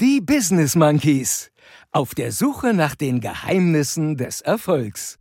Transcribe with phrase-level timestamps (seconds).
[0.00, 1.50] Die Business Monkeys.
[1.90, 5.16] Auf der Suche nach den Geheimnissen des Erfolgs.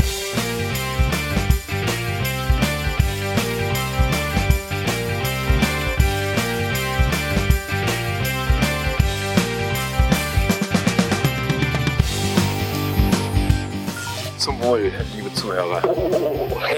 [14.38, 15.82] Zum Wohl, liebe Zuhörer.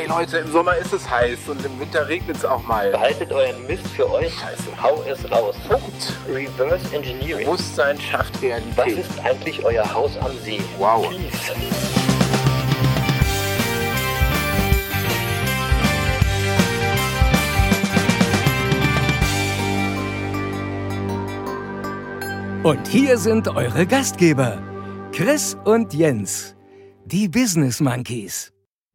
[0.10, 2.90] Leute, im Sommer ist es heiß und im Winter regnet es auch mal.
[2.90, 4.34] Behaltet euren Mist für euch.
[4.34, 4.82] Scheiße.
[4.82, 5.56] Hau es raus.
[5.68, 6.18] Punkt.
[6.28, 7.46] Reverse Engineering.
[7.46, 8.98] Bewusstsein schafft Was Realität.
[8.98, 10.62] ist eigentlich euer Haus am See?
[10.80, 11.08] Wow.
[11.10, 11.52] Peace.
[22.64, 24.58] Und hier sind eure Gastgeber,
[25.12, 26.56] Chris und Jens,
[27.06, 28.52] die Business Monkeys.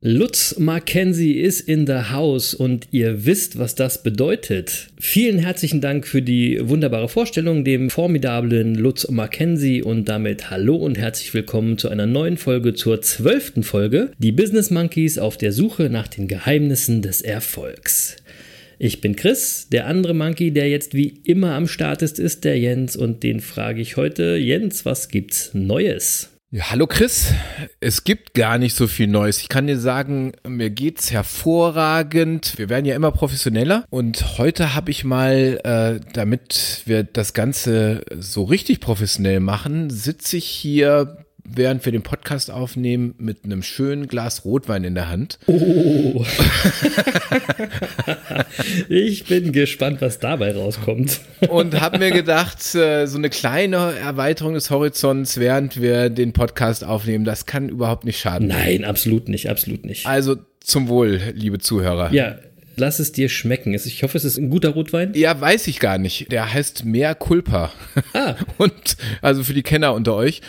[0.06, 4.88] Lutz Mackenzie ist in the house und ihr wisst, was das bedeutet.
[5.00, 10.98] Vielen herzlichen Dank für die wunderbare Vorstellung, dem formidablen Lutz Mackenzie und damit hallo und
[10.98, 15.88] herzlich willkommen zu einer neuen Folge, zur zwölften Folge, die Business Monkeys auf der Suche
[15.88, 18.16] nach den Geheimnissen des Erfolgs.
[18.78, 22.58] Ich bin Chris, der andere Monkey, der jetzt wie immer am Start ist, ist der
[22.58, 26.33] Jens und den frage ich heute, Jens, was gibt's Neues?
[26.54, 27.32] Ja, hallo Chris.
[27.80, 29.40] Es gibt gar nicht so viel Neues.
[29.40, 32.56] Ich kann dir sagen, mir geht's hervorragend.
[32.58, 38.04] Wir werden ja immer professioneller und heute habe ich mal, äh, damit wir das Ganze
[38.20, 44.06] so richtig professionell machen, sitze ich hier, während wir den Podcast aufnehmen, mit einem schönen
[44.08, 45.38] Glas Rotwein in der Hand.
[45.46, 46.24] Oh.
[48.88, 51.20] ich bin gespannt, was dabei rauskommt.
[51.48, 56.84] und habe mir gedacht, äh, so eine kleine Erweiterung des Horizonts, während wir den Podcast
[56.84, 58.48] aufnehmen, das kann überhaupt nicht schaden.
[58.48, 60.06] Nein, absolut nicht, absolut nicht.
[60.06, 62.12] Also zum Wohl, liebe Zuhörer.
[62.12, 62.36] Ja,
[62.76, 63.74] lass es dir schmecken.
[63.74, 65.12] Es- Ich hoffe, es ist ein guter Rotwein.
[65.14, 66.30] Ja, weiß ich gar nicht.
[66.32, 67.72] Der heißt Mea Culpa.
[68.12, 68.34] Ah.
[68.58, 70.40] Und also für die Kenner unter euch.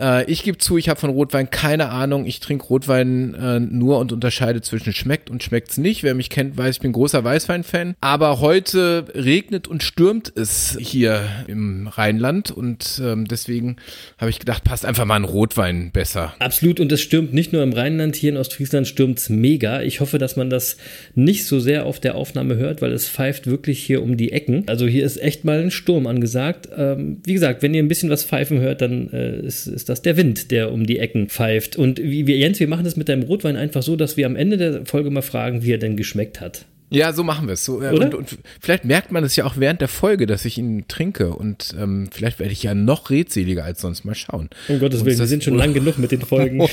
[0.00, 2.26] Äh, ich gebe zu, ich habe von Rotwein keine Ahnung.
[2.26, 6.02] Ich trinke Rotwein äh, nur und unterscheide zwischen schmeckt und schmeckt's nicht.
[6.02, 7.94] Wer mich kennt, weiß, ich bin großer Weißwein-Fan.
[8.00, 13.76] Aber heute regnet und stürmt es hier im Rheinland und ähm, deswegen
[14.18, 16.34] habe ich gedacht, passt einfach mal ein Rotwein besser.
[16.38, 19.82] Absolut, und es stürmt nicht nur im Rheinland, hier in Ostfriesland stürmt es mega.
[19.82, 20.76] Ich hoffe, dass man das
[21.14, 24.62] nicht so sehr auf der Aufnahme hört, weil es pfeift wirklich hier um die Ecken.
[24.66, 26.68] Also hier ist echt mal ein Sturm angesagt.
[26.76, 30.02] Ähm, wie gesagt, wenn ihr ein bisschen was pfeifen hört, dann äh, ist, ist das
[30.02, 31.76] der Wind, der um die Ecken pfeift.
[31.76, 34.36] Und wie wir, Jens, wir machen das mit deinem Rotwein einfach so, dass wir am
[34.36, 36.66] Ende der Folge mal fragen, wie er denn geschmeckt hat.
[36.94, 37.64] Ja, so machen wir es.
[37.64, 40.58] So, äh, und, und vielleicht merkt man es ja auch während der Folge, dass ich
[40.58, 41.30] ihn trinke.
[41.30, 44.04] Und ähm, vielleicht werde ich ja noch redseliger als sonst.
[44.04, 44.50] Mal schauen.
[44.68, 46.58] Um Gottes Willen, wir sind schon lang genug mit den Folgen.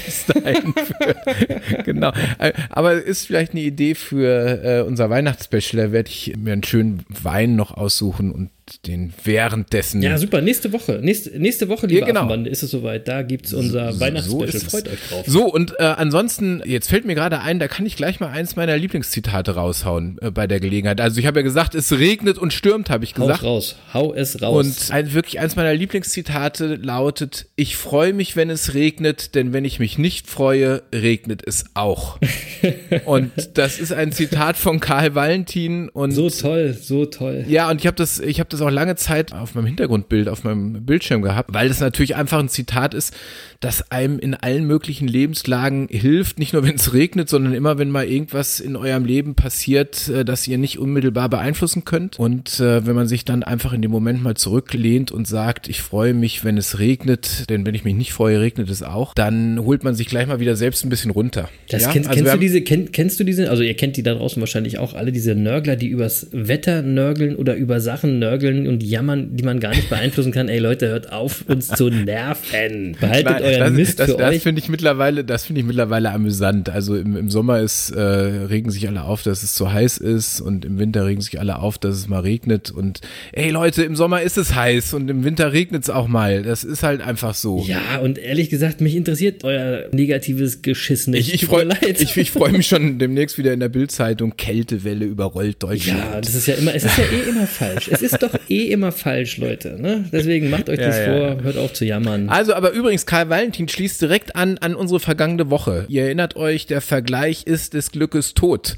[1.86, 2.12] genau.
[2.40, 5.88] Äh, Aber ist vielleicht eine Idee für äh, unser Weihnachtsspecial.
[5.88, 8.50] Da werde ich mir einen schönen Wein noch aussuchen und
[8.86, 10.02] den währenddessen.
[10.02, 10.42] Ja, super.
[10.42, 11.00] Nächste Woche.
[11.02, 12.22] Nächste, nächste Woche, liebe Ja, genau.
[12.22, 13.08] Affenbande, ist es soweit.
[13.08, 14.48] Da gibt es unser Weihnachtsspecial.
[14.50, 14.64] ist es.
[14.72, 15.24] Freut euch drauf.
[15.28, 18.56] So, und äh, ansonsten, jetzt fällt mir gerade ein, da kann ich gleich mal eins
[18.56, 21.02] meiner Lieblingszitate raushauen äh, bei der Gelegenheit.
[21.02, 23.44] Also ich habe ja gesagt, es regnet und stürmt, habe ich Hau gesagt.
[23.44, 23.76] raus.
[23.94, 24.66] Hau es raus.
[24.66, 29.66] Und ein, wirklich eins meiner Lieblingszitate lautet, ich freue mich, wenn es regnet, denn wenn
[29.66, 32.20] ich mich nicht freue, regnet es auch.
[33.06, 37.46] und das ist ein Zitat von Karl Valentin und so toll, so toll.
[37.48, 40.44] ja, und ich habe das, ich habe das auch lange Zeit auf meinem Hintergrundbild, auf
[40.44, 43.14] meinem Bildschirm gehabt, weil es natürlich einfach ein Zitat ist,
[43.60, 47.90] das einem in allen möglichen Lebenslagen hilft, nicht nur wenn es regnet, sondern immer wenn
[47.90, 52.20] mal irgendwas in eurem Leben passiert, äh, das ihr nicht unmittelbar beeinflussen könnt.
[52.20, 55.82] Und äh, wenn man sich dann einfach in dem Moment mal zurücklehnt und sagt, ich
[55.82, 59.60] freue mich, wenn es regnet, denn wenn ich mich nicht freue, regnet es auch, dann
[59.60, 61.50] holt man sich gleich mal wieder selbst ein bisschen runter.
[61.70, 61.92] Das ja?
[61.92, 64.42] kennst, also kennst, du diese, kenn, kennst du diese, also ihr kennt die da draußen
[64.42, 69.36] wahrscheinlich auch alle, diese Nörgler, die übers Wetter nörgeln oder über Sachen nörgeln und jammern,
[69.36, 70.50] die man gar nicht beeinflussen kann.
[70.50, 72.96] Ey Leute, hört auf, uns zu nerven.
[73.00, 74.44] Behaltet Nein, euren das, Mist das, für das euch.
[74.44, 76.70] finde ich mittlerweile, das finde ich mittlerweile amüsant.
[76.70, 80.42] Also im, im Sommer ist, äh, regen sich alle auf, dass es zu heiß ist
[80.42, 83.02] und im Winter regen sich alle auf, dass es mal regnet und
[83.32, 86.44] ey Leute, im Sommer ist es heiß und im Winter regnet es auch mal.
[86.44, 87.64] Das ist halt einfach so.
[87.68, 91.28] Ja, und ehrlich gesagt, mich interessiert euer negatives Geschiss nicht.
[91.28, 94.36] Ich, ich freue ich, ich freu mich schon demnächst wieder in der Bildzeitung.
[94.38, 96.00] Kältewelle überrollt Deutschland.
[96.00, 97.90] ja, das ist ja immer, es ist ja eh immer falsch.
[97.92, 99.78] Es ist doch eh immer falsch, Leute.
[99.82, 100.06] Ne?
[100.12, 101.06] Deswegen macht euch Ja, das ja.
[101.06, 102.30] vor, hört auf zu jammern.
[102.30, 105.86] Also, aber übrigens, Karl Valentin schließt direkt an an unsere vergangene Woche.
[105.88, 108.78] Ihr erinnert euch, der Vergleich ist des Glückes tot.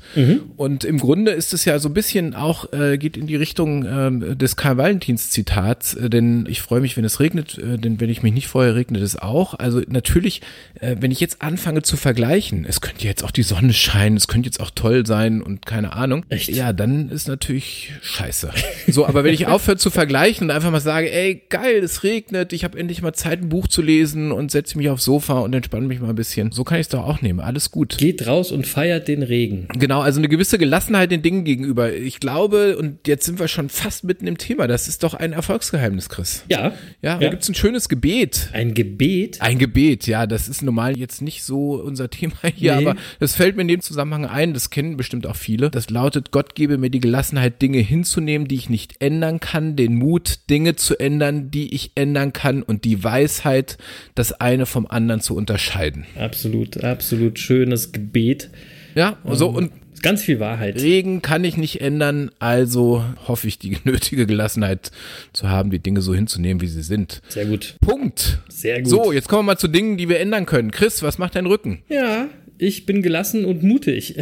[0.57, 3.85] Und im Grunde ist es ja so ein bisschen auch, äh, geht in die Richtung
[3.85, 7.99] ähm, des Karl Valentins Zitats, äh, denn ich freue mich, wenn es regnet, äh, denn
[7.99, 9.53] wenn ich mich nicht freue, regnet es auch.
[9.55, 10.41] Also natürlich,
[10.79, 14.27] äh, wenn ich jetzt anfange zu vergleichen, es könnte jetzt auch die Sonne scheinen, es
[14.27, 16.25] könnte jetzt auch toll sein und keine Ahnung.
[16.29, 16.49] Echt?
[16.49, 18.51] Ja, dann ist natürlich scheiße.
[18.87, 22.03] So, aber wenn ich ich aufhöre zu vergleichen und einfach mal sage, ey, geil, es
[22.03, 25.39] regnet, ich habe endlich mal Zeit, ein Buch zu lesen und setze mich aufs Sofa
[25.39, 26.51] und entspanne mich mal ein bisschen.
[26.51, 27.39] So kann ich es doch auch nehmen.
[27.39, 27.97] Alles gut.
[27.97, 29.67] Geht raus und feiert den Regen.
[29.77, 31.93] Genau, also eine gewisse Gelassenheit den Dingen gegenüber.
[31.93, 35.33] Ich glaube, und jetzt sind wir schon fast mitten im Thema, das ist doch ein
[35.33, 36.43] Erfolgsgeheimnis, Chris.
[36.49, 36.73] Ja.
[37.01, 38.49] Ja, da gibt's ein schönes Gebet.
[38.53, 39.41] Ein Gebet.
[39.41, 42.85] Ein Gebet, ja, das ist normal jetzt nicht so unser Thema hier, Nee.
[42.87, 45.69] aber das fällt mir in dem Zusammenhang ein, das kennen bestimmt auch viele.
[45.69, 49.95] Das lautet, Gott gebe mir die Gelassenheit, Dinge hinzunehmen, die ich nicht ändern kann, den
[49.95, 53.77] Mut, Dinge zu ändern, die ich ändern kann und die Weisheit,
[54.15, 56.05] das eine vom anderen zu unterscheiden.
[56.17, 58.49] Absolut, absolut schönes Gebet.
[58.95, 59.71] Ja, so und
[60.03, 60.81] Ganz viel Wahrheit.
[60.81, 64.91] Regen kann ich nicht ändern, also hoffe ich, die nötige Gelassenheit
[65.31, 67.21] zu haben, die Dinge so hinzunehmen, wie sie sind.
[67.29, 67.77] Sehr gut.
[67.79, 68.39] Punkt.
[68.49, 68.89] Sehr gut.
[68.89, 70.71] So, jetzt kommen wir mal zu Dingen, die wir ändern können.
[70.71, 71.83] Chris, was macht dein Rücken?
[71.87, 72.27] Ja,
[72.57, 74.15] ich bin gelassen und mutig.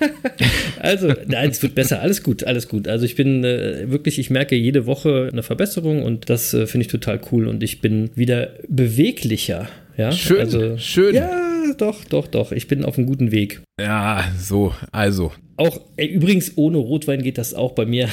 [0.80, 2.00] also, nein, es wird besser.
[2.00, 2.88] Alles gut, alles gut.
[2.88, 6.86] Also ich bin äh, wirklich, ich merke jede Woche eine Verbesserung und das äh, finde
[6.86, 9.68] ich total cool und ich bin wieder beweglicher.
[9.96, 11.14] Ja, Schön, also, schön.
[11.14, 12.52] Ja, doch, doch, doch.
[12.52, 13.60] Ich bin auf einem guten Weg.
[13.80, 15.32] Ja, so, also.
[15.56, 18.08] Auch ey, übrigens ohne Rotwein geht das auch bei mir.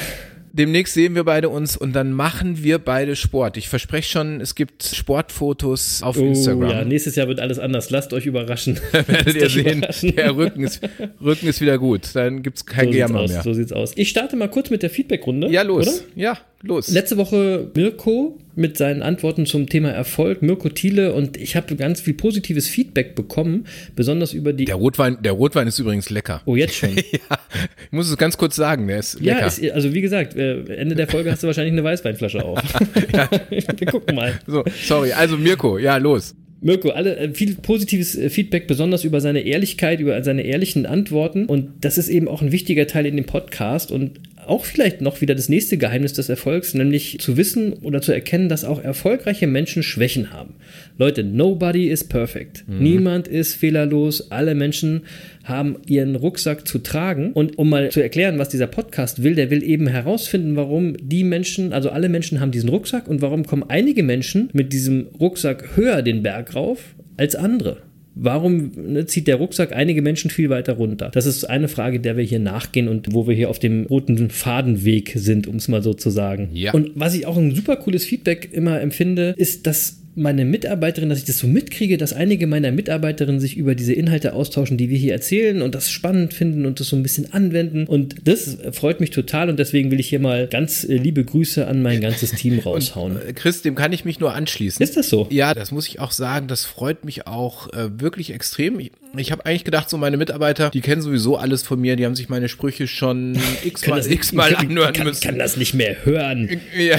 [0.58, 3.56] Demnächst sehen wir beide uns und dann machen wir beide Sport.
[3.58, 6.88] Ich verspreche schon, es gibt Sportfotos auf Oh ja, Instagram.
[6.88, 7.90] nächstes Jahr wird alles anders.
[7.90, 8.78] Lasst euch überraschen.
[8.92, 10.16] Werdet ihr sehen, überraschen.
[10.16, 10.80] der Rücken ist,
[11.22, 12.10] Rücken ist wieder gut.
[12.14, 13.42] Dann gibt's kein So Gejammer mehr.
[13.42, 13.92] so sieht's aus.
[13.96, 15.48] Ich starte mal kurz mit der Feedbackrunde.
[15.48, 15.86] Ja, los.
[15.88, 15.96] Oder?
[16.14, 16.88] Ja, los.
[16.88, 22.00] Letzte Woche Mirko mit seinen Antworten zum Thema Erfolg, Mirko Thiele und ich habe ganz
[22.00, 24.64] viel positives Feedback bekommen, besonders über die.
[24.64, 26.42] Der Rotwein, der Rotwein ist übrigens lecker.
[26.46, 26.90] oh, jetzt schon.
[26.96, 27.38] Ja,
[27.86, 29.46] ich muss es ganz kurz sagen, der ist Ja, lecker.
[29.46, 32.58] ist, also wie gesagt, äh, Ende der Folge hast du wahrscheinlich eine Weißweinflasche auf.
[33.50, 34.38] Wir gucken mal.
[34.46, 35.12] so, sorry.
[35.12, 36.34] Also Mirko, ja, los.
[36.62, 41.44] Mirko, alle äh, viel positives äh, Feedback, besonders über seine Ehrlichkeit, über seine ehrlichen Antworten.
[41.46, 45.20] Und das ist eben auch ein wichtiger Teil in dem Podcast und auch vielleicht noch
[45.20, 49.46] wieder das nächste Geheimnis des Erfolgs, nämlich zu wissen oder zu erkennen, dass auch erfolgreiche
[49.46, 50.54] Menschen Schwächen haben.
[50.98, 52.64] Leute, nobody is perfect.
[52.66, 54.30] Niemand ist fehlerlos.
[54.30, 55.02] Alle Menschen
[55.44, 57.32] haben ihren Rucksack zu tragen.
[57.32, 61.24] Und um mal zu erklären, was dieser Podcast will, der will eben herausfinden, warum die
[61.24, 65.76] Menschen, also alle Menschen haben diesen Rucksack und warum kommen einige Menschen mit diesem Rucksack
[65.76, 67.85] höher den Berg rauf als andere.
[68.18, 71.10] Warum ne, zieht der Rucksack einige Menschen viel weiter runter?
[71.12, 74.30] Das ist eine Frage, der wir hier nachgehen und wo wir hier auf dem roten
[74.30, 76.48] Fadenweg sind, um es mal so zu sagen.
[76.54, 76.72] Ja.
[76.72, 81.18] Und was ich auch ein super cooles Feedback immer empfinde, ist, dass meine Mitarbeiterin, dass
[81.18, 84.96] ich das so mitkriege, dass einige meiner Mitarbeiterinnen sich über diese Inhalte austauschen, die wir
[84.96, 87.86] hier erzählen und das spannend finden und das so ein bisschen anwenden.
[87.86, 91.66] Und das freut mich total und deswegen will ich hier mal ganz äh, liebe Grüße
[91.66, 93.18] an mein ganzes Team raushauen.
[93.28, 94.82] Äh, Chris, dem kann ich mich nur anschließen.
[94.82, 95.26] Ist das so?
[95.30, 96.48] Ja, das muss ich auch sagen.
[96.48, 98.80] Das freut mich auch äh, wirklich extrem.
[98.80, 101.96] Ich, ich habe eigentlich gedacht, so meine Mitarbeiter, die kennen sowieso alles von mir.
[101.96, 105.22] Die haben sich meine Sprüche schon x-mal x-mal kann, anhören kann, müssen.
[105.22, 106.60] kann das nicht mehr hören.
[106.76, 106.98] Ja.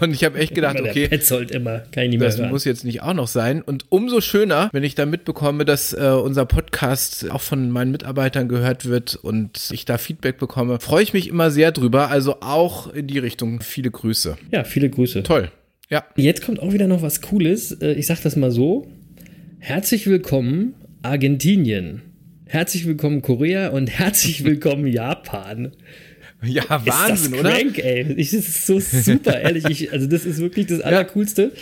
[0.00, 2.50] Und ich habe echt gedacht, okay, Der Petzold immer, kann ich nicht mehr das hören.
[2.50, 3.60] muss jetzt nicht auch noch sein.
[3.60, 8.48] Und umso schöner, wenn ich da mitbekomme, dass äh, unser Podcast auch von meinen Mitarbeitern
[8.48, 12.08] gehört wird und ich da Feedback bekomme, freue ich mich immer sehr drüber.
[12.10, 14.36] Also auch in die Richtung viele Grüße.
[14.52, 15.22] ja, viele Grüße.
[15.22, 15.50] Toll.
[15.90, 16.04] Ja.
[16.16, 17.72] Jetzt kommt auch wieder noch was Cooles.
[17.72, 18.86] Äh, Ich sag das mal so.
[19.58, 22.00] Herzlich willkommen, Argentinien.
[22.46, 25.72] Herzlich willkommen, Korea und herzlich willkommen, Japan.
[26.42, 27.50] Ja, Wahnsinn, ist das oder?
[27.50, 28.12] crank, ey.
[28.16, 29.66] Ich, das ist so super, ehrlich.
[29.68, 31.52] Ich, also das ist wirklich das Allercoolste.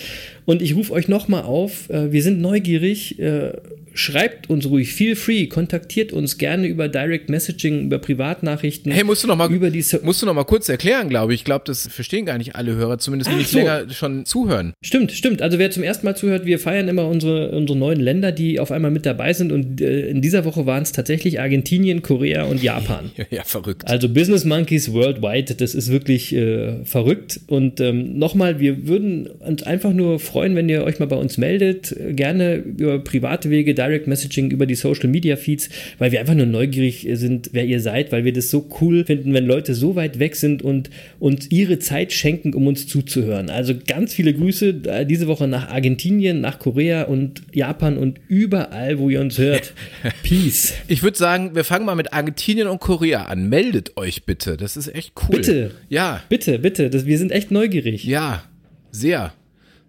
[0.45, 1.89] Und ich rufe euch nochmal auf.
[1.91, 3.19] äh, Wir sind neugierig.
[3.19, 3.53] äh,
[3.95, 8.91] Schreibt uns ruhig, feel free, kontaktiert uns gerne über Direct Messaging, über Privatnachrichten.
[8.91, 11.35] Hey, musst du noch mal, über die so musst du noch mal kurz erklären, glaube
[11.35, 11.41] ich.
[11.41, 13.59] Ich glaube, das verstehen gar nicht alle Hörer, zumindest die nicht so.
[13.59, 14.73] länger schon zuhören.
[14.83, 15.43] Stimmt, stimmt.
[15.43, 18.71] Also wer zum ersten Mal zuhört, wir feiern immer unsere, unsere neuen Länder, die auf
[18.73, 19.53] einmal mit dabei sind.
[19.53, 23.11] Und äh, in dieser Woche waren es tatsächlich Argentinien, Korea und Japan.
[23.31, 23.87] Ja, verrückt.
[23.89, 27.41] Also Business Monkeys Worldwide, das ist wirklich äh, verrückt.
[27.47, 31.39] Und ähm, nochmal, wir würden uns einfach nur freuen, wenn ihr euch mal bei uns
[31.39, 31.95] meldet.
[32.11, 36.47] Gerne über private Wege, Direct Messaging, über die Social Media Feeds, weil wir einfach nur
[36.47, 40.19] neugierig sind, wer ihr seid, weil wir das so cool finden, wenn Leute so weit
[40.19, 43.51] weg sind und uns ihre Zeit schenken, um uns zuzuhören.
[43.51, 48.99] Also ganz viele Grüße äh, diese Woche nach Argentinien, nach Korea und Japan und überall,
[48.99, 49.73] wo ihr uns hört.
[50.23, 50.75] Peace.
[50.89, 53.49] Ich würde sagen, wir fangen mal mit Argentinien und Korea an.
[53.49, 54.57] Meldet euch bitte.
[54.57, 55.37] Das ist echt cool.
[55.37, 55.71] Bitte.
[55.89, 58.05] Ja, Bitte, bitte, das, wir sind echt neugierig.
[58.05, 58.43] ja,
[58.91, 59.33] sehr.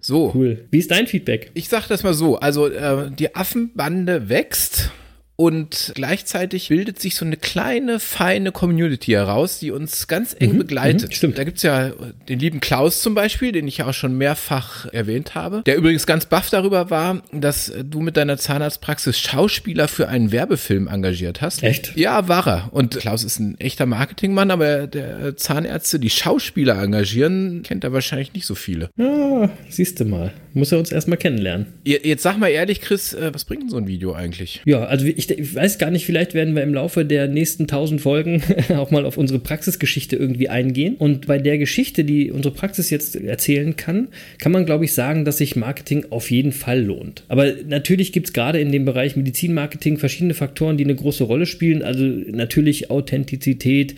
[0.03, 0.31] So.
[0.35, 0.65] Cool.
[0.69, 1.51] Wie ist dein Feedback?
[1.53, 4.91] Ich sag das mal so, also äh, die Affenbande wächst
[5.35, 10.57] und gleichzeitig bildet sich so eine kleine, feine Community heraus, die uns ganz eng Mhm,
[10.59, 11.09] begleitet.
[11.09, 11.37] mhm, stimmt.
[11.37, 11.91] Da gibt's ja
[12.29, 16.05] den lieben Klaus zum Beispiel, den ich ja auch schon mehrfach erwähnt habe, der übrigens
[16.05, 21.63] ganz baff darüber war, dass du mit deiner Zahnarztpraxis Schauspieler für einen Werbefilm engagiert hast.
[21.63, 21.95] Echt?
[21.97, 22.69] Ja, war er.
[22.71, 28.33] Und Klaus ist ein echter Marketingmann, aber der Zahnärzte, die Schauspieler engagieren, kennt er wahrscheinlich
[28.33, 28.89] nicht so viele.
[28.99, 30.31] Ah, siehst du mal.
[30.55, 31.67] Muss er uns erstmal kennenlernen.
[31.83, 34.61] Jetzt sag mal ehrlich, Chris, äh, was bringt denn so ein Video eigentlich?
[34.65, 38.01] Ja, also ich, ich weiß gar nicht, vielleicht werden wir im Laufe der nächsten tausend
[38.01, 40.95] Folgen auch mal auf unsere Praxisgeschichte irgendwie eingehen.
[40.95, 45.25] Und bei der Geschichte, die unsere Praxis jetzt erzählen kann, kann man, glaube ich, sagen,
[45.25, 47.23] dass sich Marketing auf jeden Fall lohnt.
[47.29, 51.47] Aber natürlich gibt es gerade in dem Bereich Medizinmarketing verschiedene Faktoren, die eine große Rolle
[51.47, 51.81] spielen.
[51.81, 53.95] Also natürlich Authentizität,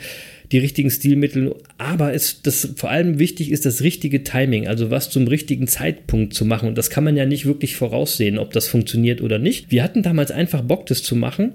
[0.52, 5.10] die richtigen Stilmittel, aber es, das vor allem wichtig ist das richtige Timing, also was
[5.10, 6.68] zum richtigen Zeitpunkt zu machen.
[6.68, 9.72] Und das kann man ja nicht wirklich voraussehen, ob das funktioniert oder nicht.
[9.72, 11.54] Wir hatten damals einfach Bock, das zu machen.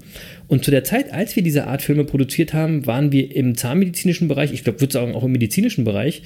[0.48, 4.28] Und zu der Zeit, als wir diese Art Filme produziert haben, waren wir im zahnmedizinischen
[4.28, 6.22] Bereich, ich glaube, würde sagen auch im medizinischen Bereich,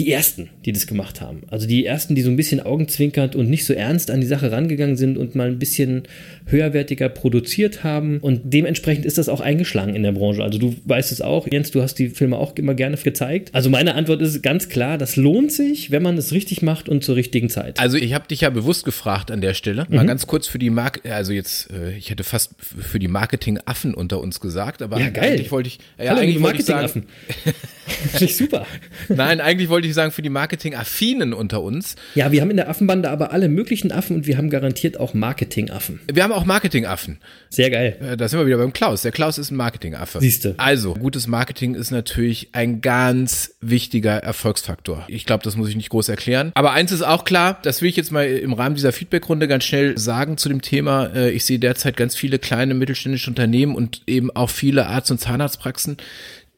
[0.00, 1.42] die ersten, die das gemacht haben.
[1.50, 4.50] Also die ersten, die so ein bisschen augenzwinkernd und nicht so ernst an die Sache
[4.50, 6.04] rangegangen sind und mal ein bisschen
[6.46, 8.18] höherwertiger produziert haben.
[8.18, 10.42] Und dementsprechend ist das auch eingeschlagen in der Branche.
[10.42, 13.50] Also du weißt es auch, Jens, du hast die Filme auch immer gerne gezeigt.
[13.54, 17.04] Also meine Antwort ist ganz klar, das lohnt sich, wenn man es richtig macht und
[17.04, 17.78] zur richtigen Zeit.
[17.78, 19.86] Also ich habe dich ja bewusst gefragt an der Stelle.
[19.90, 23.92] Mal ganz kurz für die Mark, also jetzt, äh, ich hätte fast für die Marketing-Affen
[23.92, 25.32] unter uns gesagt, aber Ja, geil.
[25.32, 27.04] eigentlich wollte ich, ja, Hallo, eigentlich wollte ich sagen,
[28.28, 28.66] super.
[29.08, 31.96] nein, eigentlich wollte ich sagen für die Marketing-Affinen unter uns.
[32.14, 35.14] Ja, wir haben in der Affenbande aber alle möglichen Affen und wir haben garantiert auch
[35.14, 36.00] Marketingaffen.
[36.12, 37.18] Wir haben auch Marketing-Affen.
[37.48, 37.96] Sehr geil.
[38.00, 39.02] Äh, Da sind wir wieder beim Klaus.
[39.02, 40.20] Der Klaus ist ein Marketing-Affe.
[40.20, 40.54] Siehste.
[40.58, 45.04] Also, gutes Marketing ist natürlich ein ganz wichtiger Erfolgsfaktor.
[45.08, 46.52] Ich glaube, das muss ich nicht groß erklären.
[46.54, 49.64] Aber eins ist auch klar, das will ich jetzt mal im Rahmen dieser Feedbackrunde ganz
[49.64, 51.06] schnell sagen zu dem Thema.
[51.14, 55.18] Äh, Ich sehe derzeit ganz viele kleine mittelständische Unternehmen und eben auch viele Arzt- und
[55.20, 55.96] Zahnarztpraxen,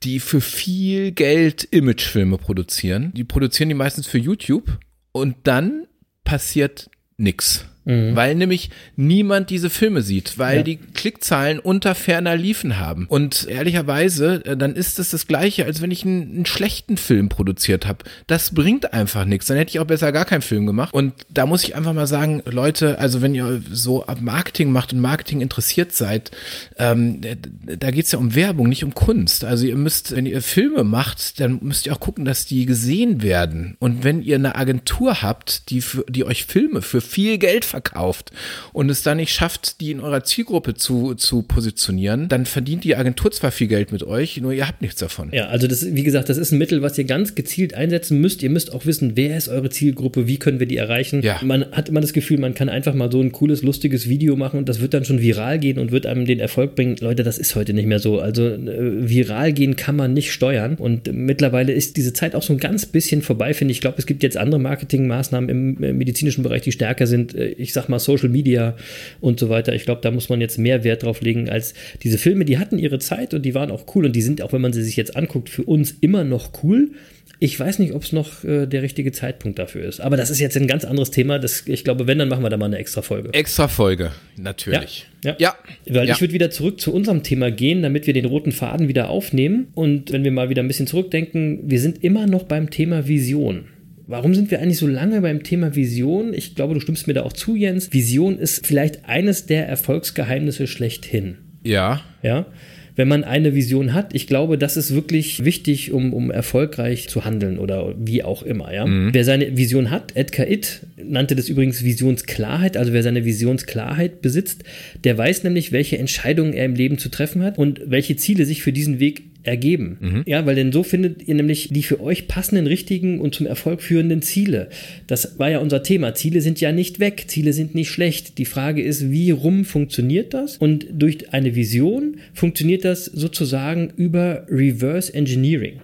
[0.05, 3.13] die für viel Geld Imagefilme produzieren.
[3.15, 4.79] Die produzieren die meistens für YouTube
[5.13, 5.87] und dann
[6.25, 7.67] passiert nix.
[7.85, 10.63] Weil nämlich niemand diese Filme sieht, weil Ja.
[10.63, 13.07] die Klickzahlen unter ferner Liefen haben.
[13.09, 17.29] Und ehrlicherweise, äh, dann ist es das gleiche, als wenn ich einen, einen schlechten Film
[17.29, 18.05] produziert habe.
[18.29, 19.47] Das bringt einfach nichts.
[19.47, 20.95] Dann hätte ich auch besser gar keinen Film gemacht.
[20.95, 25.01] Und da muss ich einfach mal sagen, Leute, also wenn ihr so Marketing macht und
[25.01, 26.31] Marketing interessiert seid,
[26.79, 27.21] ähm,
[27.67, 29.45] da geht's ja um Werbung, nicht um Kunst.
[29.45, 33.23] Also ihr müsst, wenn ihr Filme macht, dann müsst ihr auch gucken, dass die gesehen
[33.23, 33.77] werden.
[33.81, 38.31] Und wenn ihr eine Agentur habt, die, für, die euch Filme für viel Geld verkauft
[38.73, 42.95] und es dann nicht schafft, die in eurer Zielgruppe zu, zu positionieren, dann verdient die
[42.95, 45.31] Agentur zwar viel Geld mit euch, nur ihr habt nichts davon.
[45.33, 48.43] Ja, also das, wie gesagt, das ist ein Mittel, was ihr ganz gezielt einsetzen müsst.
[48.43, 51.23] Ihr müsst auch wissen, wer ist eure Zielgruppe, wie können wir die erreichen.
[51.23, 51.41] Ja.
[51.43, 54.59] Man hat immer das Gefühl, man kann einfach mal so ein cooles, lustiges Video machen
[54.59, 56.97] und das wird dann schon viral gehen und wird einem den Erfolg bringen.
[57.01, 58.21] Leute, das ist heute nicht mehr so.
[58.21, 62.43] Also äh, viral gehen kann man nicht steuern und äh, mittlerweile ist diese Zeit auch
[62.43, 63.79] so ein ganz bisschen vorbei, finde ich.
[63.79, 67.35] Ich glaube, es gibt jetzt andere Marketingmaßnahmen im äh, medizinischen Bereich, die stärker sind.
[67.63, 68.77] Ich sag mal Social Media
[69.21, 69.75] und so weiter.
[69.75, 72.45] Ich glaube, da muss man jetzt mehr Wert drauf legen als diese Filme.
[72.45, 74.73] Die hatten ihre Zeit und die waren auch cool und die sind, auch wenn man
[74.73, 76.91] sie sich jetzt anguckt, für uns immer noch cool.
[77.39, 80.01] Ich weiß nicht, ob es noch äh, der richtige Zeitpunkt dafür ist.
[80.01, 81.41] Aber das ist jetzt ein ganz anderes Thema.
[81.41, 83.33] Das, ich glaube, wenn, dann machen wir da mal eine extra Folge.
[83.33, 85.09] Extra Folge, natürlich.
[85.25, 85.35] Ja.
[85.39, 85.57] Ja.
[85.89, 86.15] Weil ja.
[86.15, 89.69] ich würde wieder zurück zu unserem Thema gehen, damit wir den roten Faden wieder aufnehmen.
[89.75, 93.65] Und wenn wir mal wieder ein bisschen zurückdenken, wir sind immer noch beim Thema Vision.
[94.07, 96.35] Warum sind wir eigentlich so lange beim Thema Vision?
[96.35, 97.93] Ich glaube, du stimmst mir da auch zu, Jens.
[97.93, 101.39] Vision ist vielleicht eines der Erfolgsgeheimnisse schlechthin.
[101.65, 102.03] ja.
[102.23, 102.47] Ja.
[102.95, 107.25] Wenn man eine Vision hat, ich glaube, das ist wirklich wichtig, um, um erfolgreich zu
[107.25, 108.73] handeln oder wie auch immer.
[108.73, 108.85] Ja?
[108.87, 114.65] Wer seine Vision hat, Edgar Itt nannte das übrigens Visionsklarheit, also wer seine Visionsklarheit besitzt,
[115.05, 118.63] der weiß nämlich, welche Entscheidungen er im Leben zu treffen hat und welche Ziele sich
[118.63, 120.23] für diesen Weg ergeben.
[120.27, 123.83] Ja, weil denn so findet ihr nämlich die für euch passenden, richtigen und zum Erfolg
[123.83, 124.69] führenden Ziele.
[125.07, 126.15] Das war ja unser Thema.
[126.15, 128.39] Ziele sind ja nicht weg, Ziele sind nicht schlecht.
[128.39, 130.59] Die Frage ist, wie rum funktioniert das?
[130.59, 135.81] Und durch eine Vision funktioniert das sozusagen über Reverse Engineering.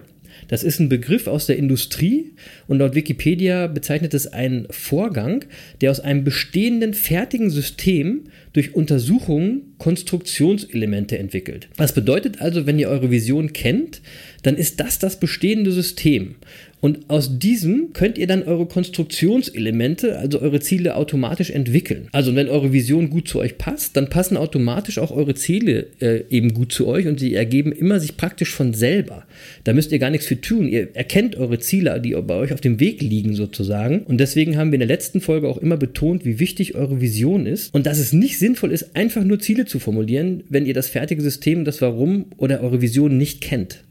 [0.49, 2.31] Das ist ein Begriff aus der Industrie
[2.67, 5.45] und laut Wikipedia bezeichnet es einen Vorgang,
[5.79, 11.69] der aus einem bestehenden fertigen System durch Untersuchungen Konstruktionselemente entwickelt.
[11.77, 14.01] Was bedeutet also, wenn ihr eure Vision kennt,
[14.43, 16.35] dann ist das das bestehende System.
[16.81, 22.07] Und aus diesem könnt ihr dann eure Konstruktionselemente, also eure Ziele automatisch entwickeln.
[22.13, 26.23] Also wenn eure Vision gut zu euch passt, dann passen automatisch auch eure Ziele äh,
[26.29, 29.25] eben gut zu euch und sie ergeben immer sich praktisch von selber.
[29.65, 30.69] Da müsst ihr gar nichts für tun.
[30.69, 34.03] Ihr erkennt eure Ziele, die bei euch auf dem Weg liegen sozusagen.
[34.03, 37.45] Und deswegen haben wir in der letzten Folge auch immer betont, wie wichtig eure Vision
[37.45, 40.89] ist und dass es nicht sinnvoll ist, einfach nur Ziele zu formulieren, wenn ihr das
[40.89, 43.83] fertige System, das Warum oder eure Vision nicht kennt.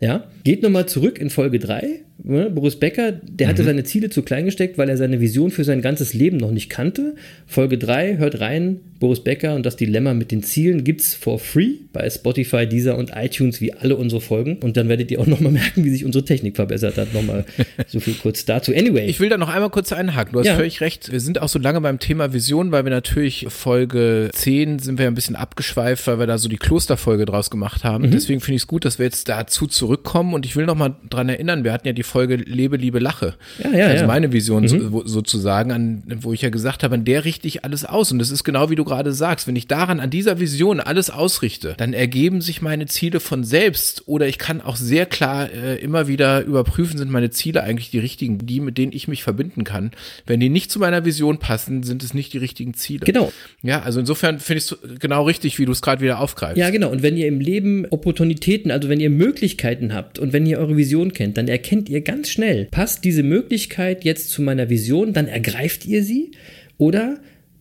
[0.00, 0.28] Ja?
[0.44, 2.00] Geht nochmal zurück in Folge 3.
[2.22, 2.50] Ne?
[2.50, 5.80] Boris Becker, der hatte seine Ziele zu klein gesteckt, weil er seine Vision für sein
[5.82, 7.14] ganzes Leben noch nicht kannte.
[7.46, 11.76] Folge 3, hört rein, Boris Becker und das Dilemma mit den Zielen gibt's for free
[11.92, 14.58] bei Spotify, Deezer und iTunes wie alle unsere Folgen.
[14.58, 17.14] Und dann werdet ihr auch nochmal merken, wie sich unsere Technik verbessert hat.
[17.14, 17.46] Nochmal
[17.86, 18.72] so viel kurz dazu.
[18.74, 19.06] Anyway.
[19.06, 20.32] Ich will da noch einmal kurz einhaken.
[20.34, 20.56] Du hast Ja.
[20.56, 21.10] völlig recht.
[21.10, 25.06] Wir sind auch so lange beim Thema Vision, weil wir natürlich Folge 10 sind wir
[25.06, 28.06] ein bisschen abgeschweift, weil wir da so die Klosterfolge draus gemacht haben.
[28.06, 28.10] Mhm.
[28.10, 30.34] Deswegen finde ich es gut, dass wir jetzt dazu zurückkommen.
[30.34, 33.34] Und ich will noch mal dran erinnern, wir hatten ja die Folge Lebe, Liebe, Lache.
[33.62, 34.02] Ja, ja, also ja.
[34.02, 34.06] Mhm.
[34.08, 37.64] meine Vision so, wo- sozusagen, an, wo ich ja gesagt habe, an der richte ich
[37.64, 38.12] alles aus.
[38.12, 39.46] Und das ist genau wie du gerade sagst.
[39.46, 44.02] Wenn ich daran, an dieser Vision alles ausrichte, dann ergeben sich meine Ziele von selbst.
[44.06, 47.98] Oder ich kann auch sehr klar äh, immer wieder überprüfen, sind meine Ziele eigentlich die
[47.98, 49.92] richtigen, die, mit denen ich mich verbinden kann.
[50.26, 53.04] Wenn die nicht zu meiner Vision passen, sind es nicht die richtigen Ziele.
[53.06, 53.32] Genau.
[53.62, 56.56] Ja, also insofern finde ich es genau richtig, wie du es gerade wieder aufgreifst.
[56.58, 56.90] Ja, genau.
[56.90, 60.76] Und wenn ihr im Leben Opportunitäten, also wenn ihr Möglichkeiten habt und wenn ihr eure
[60.76, 65.28] Vision kennt, dann erkennt ihr ganz schnell, passt diese Möglichkeit jetzt zu meiner Vision, dann
[65.28, 66.32] ergreift ihr sie?
[66.78, 67.20] Oder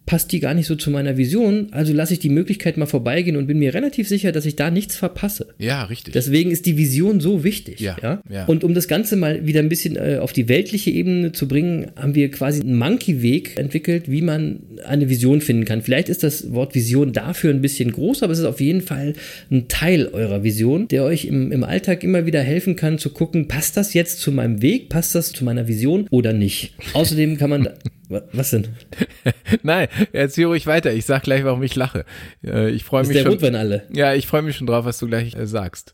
[0.09, 3.37] passt die gar nicht so zu meiner Vision, also lasse ich die Möglichkeit mal vorbeigehen
[3.37, 5.49] und bin mir relativ sicher, dass ich da nichts verpasse.
[5.59, 6.13] Ja, richtig.
[6.13, 7.79] Deswegen ist die Vision so wichtig.
[7.79, 8.45] Ja, Ja, ja.
[8.45, 11.91] Und um das Ganze mal wieder ein bisschen äh, auf die weltliche Ebene zu bringen,
[11.95, 15.83] haben wir quasi einen Monkey-Weg entwickelt, wie man eine Vision finden kann.
[15.83, 19.13] Vielleicht ist das Wort Vision dafür ein bisschen groß, aber es ist auf jeden Fall
[19.51, 23.47] ein Teil eurer Vision, der euch im, im Alltag immer wieder helfen kann zu gucken,
[23.47, 26.73] passt das jetzt zu meinem Weg, passt das zu meiner Vision oder nicht.
[26.93, 27.69] Außerdem kann man...
[28.09, 28.67] Was denn?
[29.63, 30.93] Nein, erzähl ruhig weiter.
[30.93, 32.05] Ich sag gleich, warum ich lache.
[32.43, 33.31] Äh, Ich freue mich der schon.
[33.33, 33.83] Rotwein alle.
[33.93, 35.93] Ja, ich freue mich schon drauf, was du gleich äh, sagst.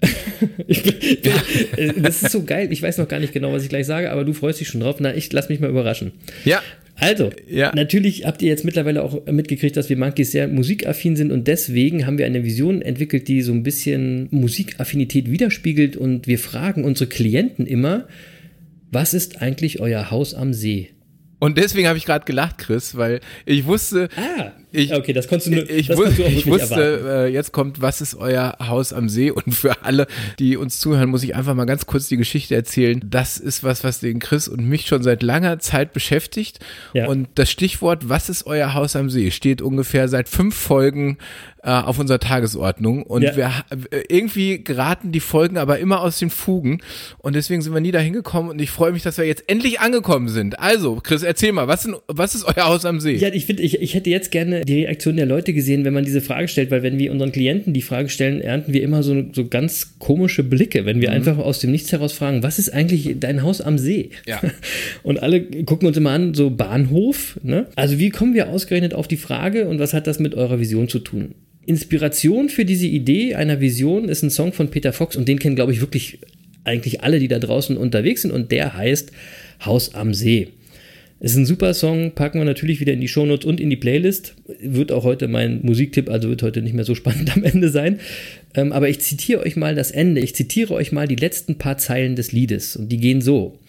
[0.66, 0.86] Ich
[1.76, 2.68] äh, das ist so geil.
[2.72, 4.80] Ich weiß noch gar nicht genau, was ich gleich sage, aber du freust dich schon
[4.80, 4.96] drauf.
[5.00, 6.12] Na, ich lass mich mal überraschen.
[6.44, 6.62] Ja,
[6.96, 7.72] Also, Ja.
[7.74, 12.06] natürlich habt ihr jetzt mittlerweile auch mitgekriegt, dass wir Monkeys sehr musikaffin sind und deswegen
[12.06, 17.08] haben wir eine Vision entwickelt, die so ein bisschen Musikaffinität widerspiegelt und wir fragen unsere
[17.08, 18.06] Klienten immer,
[18.92, 20.90] was ist eigentlich euer Haus am See?
[21.40, 25.48] Und deswegen habe ich gerade gelacht, Chris, weil ich wusste, Ah, Ich- okay, das konntest
[25.48, 29.32] du, nur- ich, auch ich wusste, äh, jetzt kommt, was ist euer Haus am See?
[29.32, 30.06] Und für alle,
[30.38, 33.02] die uns zuhören, muss ich einfach mal ganz kurz die Geschichte erzählen.
[33.04, 36.60] Das ist was, was den Chris und mich schon seit langer Zeit beschäftigt.
[36.94, 37.08] Ja.
[37.08, 41.18] Und das Stichwort, was ist euer Haus am See, steht ungefähr seit fünf Folgen
[41.62, 43.02] äh, auf unserer Tagesordnung.
[43.02, 43.36] Und Ja.
[43.36, 43.52] wir
[44.08, 46.80] irgendwie geraten die Folgen aber immer aus den Fugen.
[47.18, 48.48] Und deswegen sind wir nie dahin gekommen.
[48.50, 50.58] Und ich freue mich, dass wir jetzt endlich angekommen sind.
[50.58, 53.16] Also, Chris, erzähl mal, was, sind, was ist euer Haus am See?
[53.16, 56.04] Ja, ich finde, ich, ich hätte jetzt gerne die Reaktion der Leute gesehen, wenn man
[56.04, 59.24] diese Frage stellt, weil wenn wir unseren Klienten die Frage stellen, ernten wir immer so,
[59.32, 63.16] so ganz komische Blicke, wenn wir einfach aus dem Nichts heraus fragen, was ist eigentlich
[63.20, 64.10] dein Haus am See?
[64.26, 64.40] Ja.
[65.02, 67.66] Und alle gucken uns immer an, so Bahnhof, ne?
[67.76, 70.88] Also wie kommen wir ausgerechnet auf die Frage und was hat das mit eurer Vision
[70.88, 71.34] zu tun?
[71.70, 75.54] Inspiration für diese Idee einer Vision ist ein Song von Peter Fox und den kennen,
[75.54, 76.18] glaube ich, wirklich
[76.64, 79.12] eigentlich alle, die da draußen unterwegs sind und der heißt
[79.64, 80.48] Haus am See.
[81.20, 84.34] Ist ein super Song, packen wir natürlich wieder in die Shownotes und in die Playlist.
[84.60, 88.00] Wird auch heute mein Musiktipp, also wird heute nicht mehr so spannend am Ende sein.
[88.54, 91.78] Ähm, aber ich zitiere euch mal das Ende, ich zitiere euch mal die letzten paar
[91.78, 93.60] Zeilen des Liedes und die gehen so.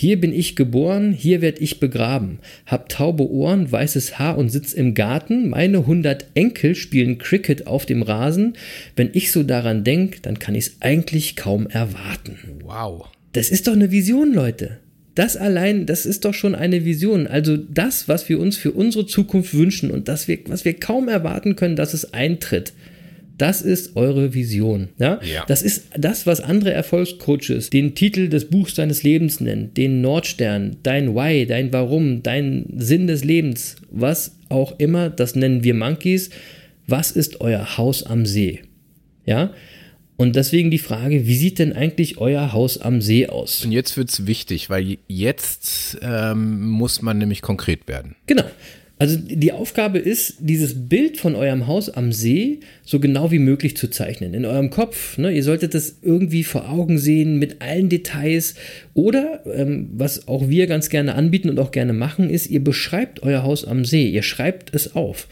[0.00, 2.38] Hier bin ich geboren, hier werd ich begraben.
[2.64, 5.50] Hab taube Ohren, weißes Haar und sitz im Garten.
[5.50, 8.54] Meine hundert Enkel spielen Cricket auf dem Rasen.
[8.96, 12.38] Wenn ich so daran denk, dann kann ich's eigentlich kaum erwarten.
[12.62, 13.08] Wow.
[13.34, 14.78] Das ist doch eine Vision, Leute.
[15.14, 17.26] Das allein, das ist doch schon eine Vision.
[17.26, 21.08] Also das, was wir uns für unsere Zukunft wünschen und das wir, was wir kaum
[21.08, 22.72] erwarten können, dass es eintritt.
[23.40, 24.88] Das ist eure Vision.
[24.98, 25.18] Ja?
[25.22, 25.44] Ja.
[25.46, 30.76] Das ist das, was andere Erfolgscoaches den Titel des Buchs deines Lebens nennen, den Nordstern,
[30.82, 36.28] dein Why, dein Warum, dein Sinn des Lebens, was auch immer, das nennen wir Monkeys.
[36.86, 38.60] Was ist euer Haus am See?
[39.24, 39.54] Ja?
[40.16, 43.64] Und deswegen die Frage, wie sieht denn eigentlich euer Haus am See aus?
[43.64, 48.16] Und jetzt wird's wichtig, weil jetzt ähm, muss man nämlich konkret werden.
[48.26, 48.44] Genau.
[49.00, 53.74] Also die Aufgabe ist, dieses Bild von eurem Haus am See so genau wie möglich
[53.74, 54.34] zu zeichnen.
[54.34, 55.16] In eurem Kopf.
[55.16, 55.32] Ne?
[55.32, 58.56] Ihr solltet das irgendwie vor Augen sehen mit allen Details.
[58.92, 63.22] Oder, ähm, was auch wir ganz gerne anbieten und auch gerne machen, ist, ihr beschreibt
[63.22, 64.06] euer Haus am See.
[64.06, 65.28] Ihr schreibt es auf.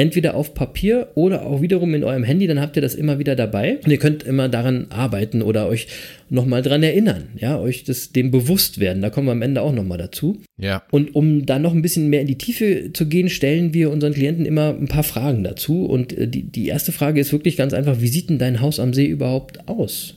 [0.00, 3.36] Entweder auf Papier oder auch wiederum in eurem Handy, dann habt ihr das immer wieder
[3.36, 3.80] dabei.
[3.84, 5.88] Und ihr könnt immer daran arbeiten oder euch
[6.30, 9.02] nochmal dran erinnern, ja, euch das, dem bewusst werden.
[9.02, 10.40] Da kommen wir am Ende auch nochmal dazu.
[10.56, 10.82] Ja.
[10.90, 14.14] Und um da noch ein bisschen mehr in die Tiefe zu gehen, stellen wir unseren
[14.14, 15.84] Klienten immer ein paar Fragen dazu.
[15.84, 18.80] Und äh, die, die erste Frage ist wirklich ganz einfach, wie sieht denn dein Haus
[18.80, 20.14] am See überhaupt aus?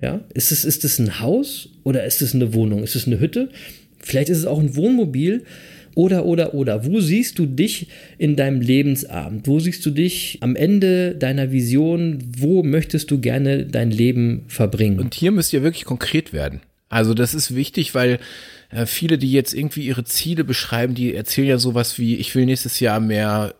[0.00, 2.82] Ja, ist es, ist es ein Haus oder ist es eine Wohnung?
[2.82, 3.50] Ist es eine Hütte?
[3.98, 5.44] Vielleicht ist es auch ein Wohnmobil
[5.96, 6.84] Oder, oder, oder.
[6.84, 9.46] Wo siehst du dich in deinem Lebensabend?
[9.48, 12.22] Wo siehst du dich am Ende deiner Vision?
[12.36, 15.00] Wo möchtest du gerne dein Leben verbringen?
[15.00, 16.60] Und hier müsst ihr wirklich konkret werden.
[16.90, 18.18] Also das ist wichtig, weil
[18.70, 22.44] äh, viele, die jetzt irgendwie ihre Ziele beschreiben, die erzählen ja sowas wie, ich will
[22.44, 23.54] nächstes Jahr mehr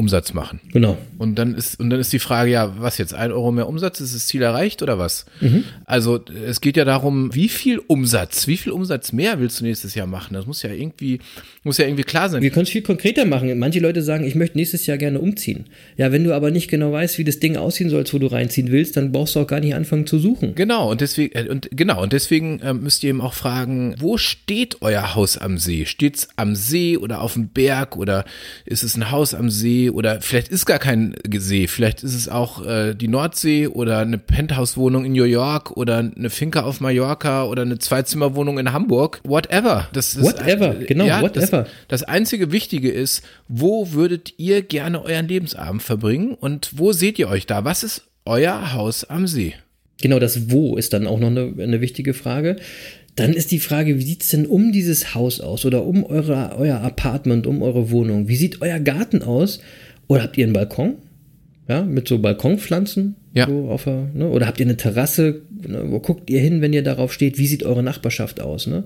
[0.00, 0.60] Umsatz machen.
[0.72, 0.96] genau.
[1.18, 3.12] Und dann ist, und dann ist die Frage, ja, was jetzt?
[3.12, 4.00] Ein Euro mehr Umsatz?
[4.00, 5.26] Ist das Ziel erreicht oder was?
[5.84, 9.94] Also, es geht ja darum, wie viel Umsatz, wie viel Umsatz mehr willst du nächstes
[9.94, 10.32] Jahr machen?
[10.32, 11.20] Das muss ja irgendwie,
[11.62, 12.42] muss ja irgendwie klar sein.
[12.42, 13.58] Wir können es viel konkreter machen.
[13.58, 15.66] Manche Leute sagen, ich möchte nächstes Jahr gerne umziehen.
[15.98, 18.70] Ja, wenn du aber nicht genau weißt, wie das Ding aussehen soll, wo du reinziehen
[18.70, 20.54] willst, dann brauchst du auch gar nicht anfangen zu suchen.
[20.54, 24.16] Genau, und deswegen, äh, und genau, und deswegen ähm, müsst ihr eben auch fragen, wo
[24.16, 25.84] steht euer Haus am See?
[25.84, 28.24] Steht's am See oder auf dem Berg oder
[28.64, 32.28] ist es ein Haus am See oder vielleicht ist gar kein See, vielleicht ist es
[32.28, 37.44] auch äh, die Nordsee oder eine Penthouse-Wohnung in New York oder eine Finca auf Mallorca
[37.44, 39.88] oder eine Zweizimmerwohnung in Hamburg, whatever.
[39.92, 41.62] Das ist, Whatever, genau, whatever.
[41.62, 47.18] Das, das einzige Wichtige ist, wo würdet ihr gerne euren Lebensabend verbringen und wo seht
[47.18, 47.64] ihr euch da?
[47.64, 49.54] Was ist euer Haus am See?
[50.00, 52.56] Genau das Wo ist dann auch noch eine, eine wichtige Frage.
[53.16, 56.56] Dann ist die Frage, wie sieht es denn um dieses Haus aus oder um eure,
[56.56, 58.28] euer Apartment, um eure Wohnung?
[58.28, 59.60] Wie sieht euer Garten aus?
[60.06, 60.94] Oder habt ihr einen Balkon?
[61.68, 63.14] Ja, mit so Balkonpflanzen?
[63.32, 63.46] Ja.
[63.46, 64.28] So auf ne?
[64.28, 65.42] Oder habt ihr eine Terrasse?
[65.66, 65.84] Ne?
[65.86, 67.38] Wo guckt ihr hin, wenn ihr darauf steht?
[67.38, 68.66] Wie sieht eure Nachbarschaft aus?
[68.66, 68.84] Ne?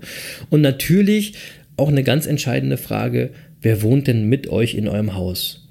[0.51, 1.35] Und natürlich
[1.77, 3.31] auch eine ganz entscheidende Frage,
[3.63, 5.64] wer wohnt denn mit euch in eurem Haus?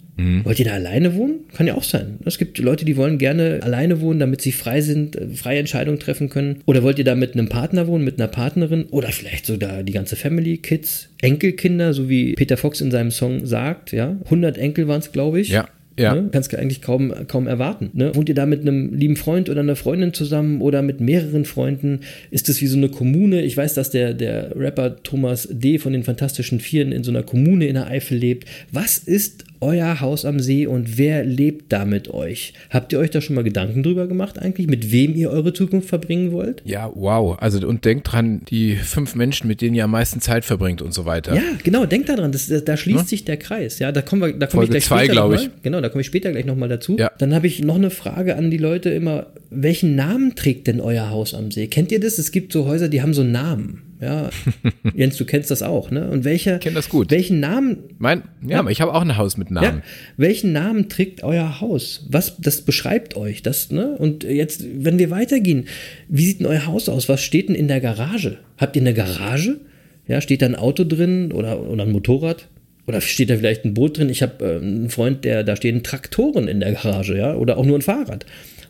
[0.43, 1.39] Wollt ihr da alleine wohnen?
[1.53, 2.19] Kann ja auch sein.
[2.25, 5.99] Es gibt Leute, die wollen gerne alleine wohnen, damit sie frei sind, äh, freie Entscheidungen
[5.99, 6.61] treffen können.
[6.65, 8.85] Oder wollt ihr da mit einem Partner wohnen, mit einer Partnerin?
[8.91, 13.45] Oder vielleicht sogar die ganze Family, Kids, Enkelkinder, so wie Peter Fox in seinem Song
[13.45, 14.17] sagt, ja.
[14.25, 15.49] 100 Enkel waren es, glaube ich.
[15.49, 16.15] Ja, ja.
[16.15, 16.29] Ne?
[16.31, 17.91] Kannst du eigentlich kaum, kaum erwarten.
[17.93, 18.15] Ne?
[18.15, 21.99] Wohnt ihr da mit einem lieben Freund oder einer Freundin zusammen oder mit mehreren Freunden?
[22.31, 23.41] Ist es wie so eine Kommune?
[23.41, 25.77] Ich weiß, dass der, der Rapper Thomas D.
[25.77, 28.47] von den Fantastischen Vieren in so einer Kommune in der Eifel lebt.
[28.71, 32.53] Was ist euer Haus am See und wer lebt da mit euch?
[32.69, 35.89] Habt ihr euch da schon mal Gedanken drüber gemacht eigentlich, mit wem ihr eure Zukunft
[35.89, 36.61] verbringen wollt?
[36.65, 37.37] Ja, wow.
[37.39, 40.93] Also und denkt dran, die fünf Menschen, mit denen ihr am meisten Zeit verbringt und
[40.93, 41.35] so weiter.
[41.35, 43.79] Ja, genau, denkt daran, das, das, da schließt sich der Kreis.
[43.79, 45.49] Ja, da kommen wir, da komme ich Folge gleich zwei, später glaub noch ich.
[45.61, 46.97] Genau, da komme ich später gleich nochmal dazu.
[46.97, 47.11] Ja.
[47.17, 51.09] Dann habe ich noch eine Frage an die Leute immer, welchen Namen trägt denn euer
[51.09, 51.67] Haus am See?
[51.67, 52.17] Kennt ihr das?
[52.17, 53.81] Es gibt so Häuser, die haben so einen Namen.
[54.03, 54.29] Ja,
[54.93, 56.09] Jens, du kennst das auch, ne?
[56.09, 57.09] Und welcher, kenn das gut.
[57.09, 59.77] welchen Namen Mein, ja, aber ich habe auch ein Haus mit Namen.
[59.77, 59.83] ja,
[60.17, 62.05] welchen Namen trägt euer Haus?
[62.09, 63.95] Was, das beschreibt euch, das, ne?
[63.97, 65.65] Und jetzt, wenn wir weitergehen,
[66.09, 67.07] wie sieht denn euer Haus aus?
[67.07, 68.39] Was steht denn in der Garage?
[68.57, 69.59] Habt ihr eine Garage?
[70.07, 72.49] Ja, steht da ein Auto drin oder, oder ein Motorrad?
[72.85, 74.09] Oder steht da vielleicht ein Boot drin?
[74.09, 77.35] Ich habe äh, einen Freund, der, da stehen Traktoren in der Garage, ja?
[77.35, 78.25] Oder auch nur ein Fahrrad.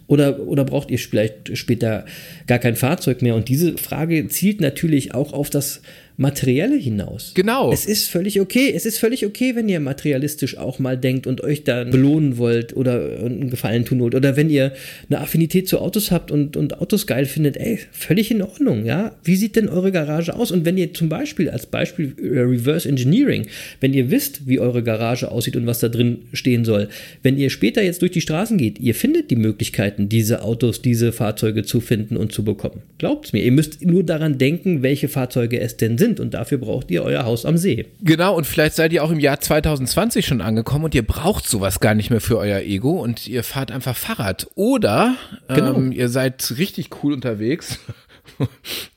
[0.07, 2.05] Oder, oder braucht ihr vielleicht später
[2.47, 3.35] gar kein Fahrzeug mehr?
[3.35, 5.81] Und diese Frage zielt natürlich auch auf das
[6.15, 7.31] Materielle hinaus.
[7.33, 7.71] Genau.
[7.71, 8.71] Es ist völlig okay.
[8.75, 12.75] Es ist völlig okay, wenn ihr materialistisch auch mal denkt und euch dann belohnen wollt
[12.75, 14.13] oder einen Gefallen tun wollt.
[14.13, 14.73] Oder wenn ihr
[15.09, 19.15] eine Affinität zu Autos habt und, und Autos geil findet, ey, völlig in Ordnung, ja.
[19.23, 20.51] Wie sieht denn eure Garage aus?
[20.51, 23.47] Und wenn ihr zum Beispiel, als Beispiel äh, Reverse Engineering,
[23.79, 26.89] wenn ihr wisst, wie eure Garage aussieht und was da drin stehen soll,
[27.23, 31.11] wenn ihr später jetzt durch die Straßen geht, ihr findet die Möglichkeiten, diese Autos, diese
[31.11, 32.83] Fahrzeuge zu finden und zu bekommen.
[32.99, 33.43] Glaubt's mir.
[33.43, 36.02] Ihr müsst nur daran denken, welche Fahrzeuge es denn sind.
[36.19, 37.85] Und dafür braucht ihr euer Haus am See.
[38.01, 41.79] Genau, und vielleicht seid ihr auch im Jahr 2020 schon angekommen und ihr braucht sowas
[41.79, 44.47] gar nicht mehr für euer Ego und ihr fahrt einfach Fahrrad.
[44.55, 45.15] Oder
[45.47, 45.75] Genau.
[45.75, 47.79] ähm, ihr seid richtig cool unterwegs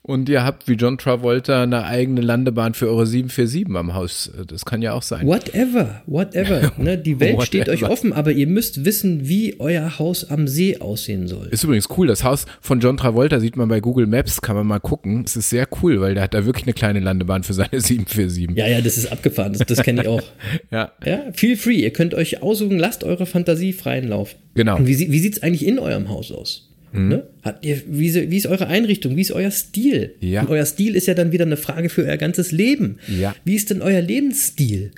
[0.02, 4.30] und ihr habt wie John Travolta eine eigene Landebahn für eure 747 am Haus.
[4.46, 5.26] Das kann ja auch sein.
[5.26, 6.72] Whatever, whatever.
[6.78, 6.98] Ne?
[6.98, 7.92] Die Welt steht euch Whatever.
[7.92, 11.48] offen, aber ihr müsst wissen, wie euer Haus am See aussehen soll.
[11.50, 12.06] Ist übrigens cool.
[12.06, 15.22] Das Haus von John Travolta sieht man bei Google Maps, kann man mal gucken.
[15.24, 18.56] Es ist sehr cool, weil der hat da wirklich eine kleine Landebahn für seine 747.
[18.56, 19.52] Ja, ja, das ist abgefahren.
[19.54, 20.22] Das, das kenne ich auch.
[20.70, 20.92] Ja.
[21.04, 21.76] Ja, feel free.
[21.82, 24.36] Ihr könnt euch aussuchen, lasst eure Fantasie freien Lauf.
[24.54, 24.76] Genau.
[24.76, 26.65] Und wie, wie sieht es eigentlich in eurem Haus aus?
[26.96, 27.26] Ne?
[27.42, 29.16] Habt ihr, wie, wie ist eure Einrichtung?
[29.16, 30.14] Wie ist euer Stil?
[30.20, 30.42] Ja.
[30.42, 32.98] Und euer Stil ist ja dann wieder eine Frage für euer ganzes Leben.
[33.08, 33.34] Ja.
[33.44, 34.92] Wie ist denn euer Lebensstil?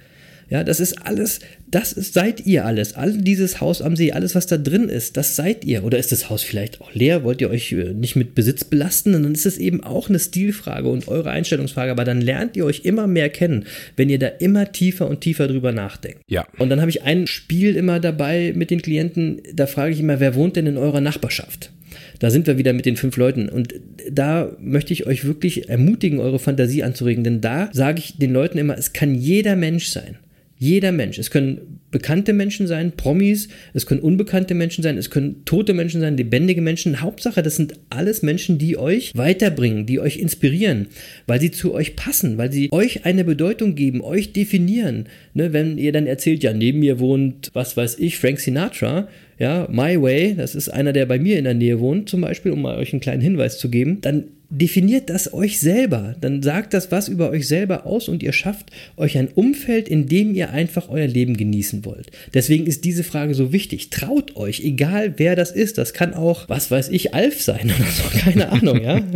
[0.50, 2.94] Ja, das ist alles, das ist, seid ihr alles.
[2.94, 5.84] All dieses Haus am See, alles, was da drin ist, das seid ihr.
[5.84, 7.22] Oder ist das Haus vielleicht auch leer?
[7.22, 9.14] Wollt ihr euch äh, nicht mit Besitz belasten?
[9.14, 11.90] Und dann ist es eben auch eine Stilfrage und eure Einstellungsfrage.
[11.90, 15.48] Aber dann lernt ihr euch immer mehr kennen, wenn ihr da immer tiefer und tiefer
[15.48, 16.22] drüber nachdenkt.
[16.28, 16.46] Ja.
[16.58, 20.18] Und dann habe ich ein Spiel immer dabei mit den Klienten, da frage ich immer,
[20.18, 21.72] wer wohnt denn in eurer Nachbarschaft?
[22.18, 23.48] Da sind wir wieder mit den fünf Leuten.
[23.48, 23.74] Und
[24.10, 27.24] da möchte ich euch wirklich ermutigen, eure Fantasie anzuregen.
[27.24, 30.16] Denn da sage ich den Leuten immer, es kann jeder Mensch sein.
[30.60, 31.18] Jeder Mensch.
[31.18, 36.00] Es können bekannte Menschen sein, Promis, es können unbekannte Menschen sein, es können tote Menschen
[36.00, 37.00] sein, lebendige Menschen.
[37.00, 40.88] Hauptsache, das sind alles Menschen, die euch weiterbringen, die euch inspirieren,
[41.28, 45.06] weil sie zu euch passen, weil sie euch eine Bedeutung geben, euch definieren.
[45.32, 49.68] Ne, wenn ihr dann erzählt, ja, neben mir wohnt, was weiß ich, Frank Sinatra, ja,
[49.70, 52.62] My Way, das ist einer, der bei mir in der Nähe wohnt, zum Beispiel, um
[52.62, 56.14] mal euch einen kleinen Hinweis zu geben, dann definiert das euch selber.
[56.20, 60.06] Dann sagt das was über euch selber aus und ihr schafft euch ein Umfeld, in
[60.06, 62.10] dem ihr einfach euer Leben genießen wollt.
[62.32, 63.90] Deswegen ist diese Frage so wichtig.
[63.90, 65.76] Traut euch, egal wer das ist.
[65.76, 68.18] Das kann auch, was weiß ich, Alf sein oder so.
[68.18, 69.02] Keine Ahnung, ja.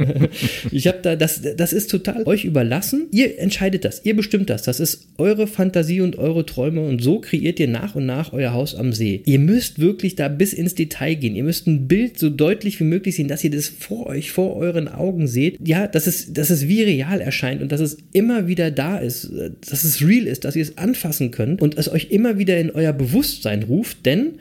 [0.70, 3.08] Ich habe da, das, das ist total euch überlassen.
[3.10, 4.04] Ihr entscheidet das.
[4.04, 4.62] Ihr bestimmt das.
[4.62, 8.52] Das ist eure Fantasie und eure Träume und so kreiert ihr nach und nach euer
[8.52, 9.22] Haus am See.
[9.24, 11.36] Ihr müsst wirklich da bis ins Detail gehen.
[11.36, 14.56] Ihr müsst ein Bild so deutlich wie möglich sehen, dass ihr das vor euch, vor
[14.56, 17.98] euren Augen Augen seht, ja, dass es, dass es wie real erscheint und dass es
[18.12, 19.30] immer wieder da ist,
[19.68, 22.70] dass es real ist, dass ihr es anfassen könnt und es euch immer wieder in
[22.70, 24.38] euer Bewusstsein ruft, denn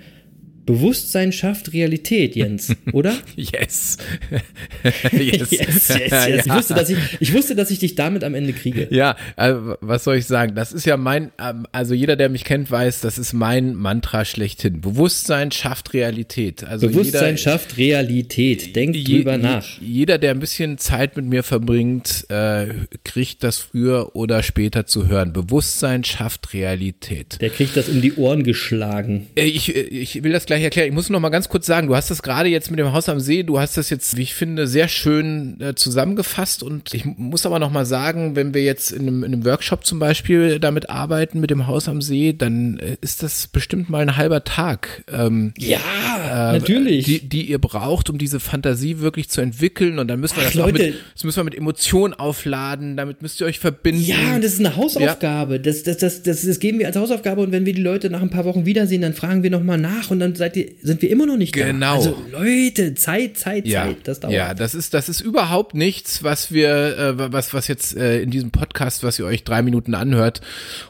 [0.65, 3.15] Bewusstsein schafft Realität, Jens, oder?
[3.35, 3.97] yes.
[5.11, 5.51] yes.
[5.51, 6.45] yes, yes, yes.
[6.45, 8.87] Ich, wusste, dass ich, ich wusste, dass ich dich damit am Ende kriege.
[8.91, 10.53] Ja, also, was soll ich sagen?
[10.55, 14.23] Das ist ja mein, ähm, also jeder, der mich kennt, weiß, das ist mein Mantra
[14.25, 14.81] schlechthin.
[14.81, 16.63] Bewusstsein schafft Realität.
[16.63, 18.75] Also Bewusstsein jeder, schafft Realität.
[18.75, 19.65] Denkt je, drüber nach.
[19.81, 22.67] Jeder, der ein bisschen Zeit mit mir verbringt, äh,
[23.03, 25.33] kriegt das früher oder später zu hören.
[25.33, 27.41] Bewusstsein schafft Realität.
[27.41, 29.27] Der kriegt das um die Ohren geschlagen.
[29.35, 30.89] Äh, ich, ich will das gleich erklären.
[30.89, 33.07] Ich muss noch mal ganz kurz sagen, du hast das gerade jetzt mit dem Haus
[33.07, 37.05] am See, du hast das jetzt, wie ich finde, sehr schön äh, zusammengefasst und ich
[37.05, 40.59] muss aber noch mal sagen, wenn wir jetzt in einem, in einem, Workshop zum Beispiel
[40.59, 44.43] damit arbeiten, mit dem Haus am See, dann äh, ist das bestimmt mal ein halber
[44.43, 45.05] Tag.
[45.09, 45.79] Ähm, ja,
[46.25, 47.05] äh, natürlich.
[47.05, 50.47] Die, die ihr braucht, um diese Fantasie wirklich zu entwickeln und dann müssen wir Ach,
[50.47, 50.83] das Leute.
[50.83, 54.03] mit, das müssen wir mit Emotionen aufladen, damit müsst ihr euch verbinden.
[54.03, 55.53] Ja, und das ist eine Hausaufgabe.
[55.53, 55.59] Ja.
[55.59, 58.21] Das, das, das, das, das geben wir als Hausaufgabe und wenn wir die Leute nach
[58.21, 61.03] ein paar Wochen wiedersehen, dann fragen wir noch mal nach und dann seid ihr, sind
[61.03, 61.67] wir immer noch nicht da.
[61.67, 61.97] Genau.
[61.97, 63.85] Also Leute, Zeit, Zeit, ja.
[63.85, 64.33] Zeit, das dauert.
[64.33, 68.31] Ja, das ist, das ist überhaupt nichts, was wir, äh, was, was jetzt äh, in
[68.31, 70.41] diesem Podcast, was ihr euch drei Minuten anhört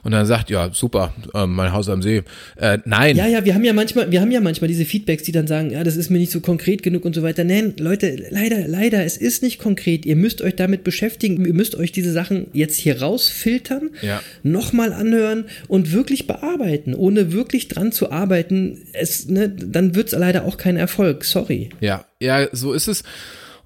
[0.04, 2.24] und dann sagt, ja, super, äh, mein Haus am See.
[2.56, 3.18] Äh, nein.
[3.18, 5.72] Ja, ja, wir haben ja manchmal, wir haben ja manchmal diese Feedbacks, die dann sagen,
[5.72, 7.44] ja, das ist mir nicht so konkret genug und so weiter.
[7.44, 10.06] Nein, Leute, leider, leider, es ist nicht konkret.
[10.06, 11.46] Ihr müsst euch damit beschäftigen.
[11.46, 14.22] Ihr müsst euch diese Sachen jetzt hier rausfiltern, ja.
[14.44, 16.96] nochmal anhören und wirklich bearbeiten.
[16.96, 21.26] Ohne wirklich dran zu arbeiten, es, ne, dann dann wird es leider auch kein Erfolg.
[21.26, 21.70] Sorry.
[21.80, 23.04] Ja, ja, so ist es.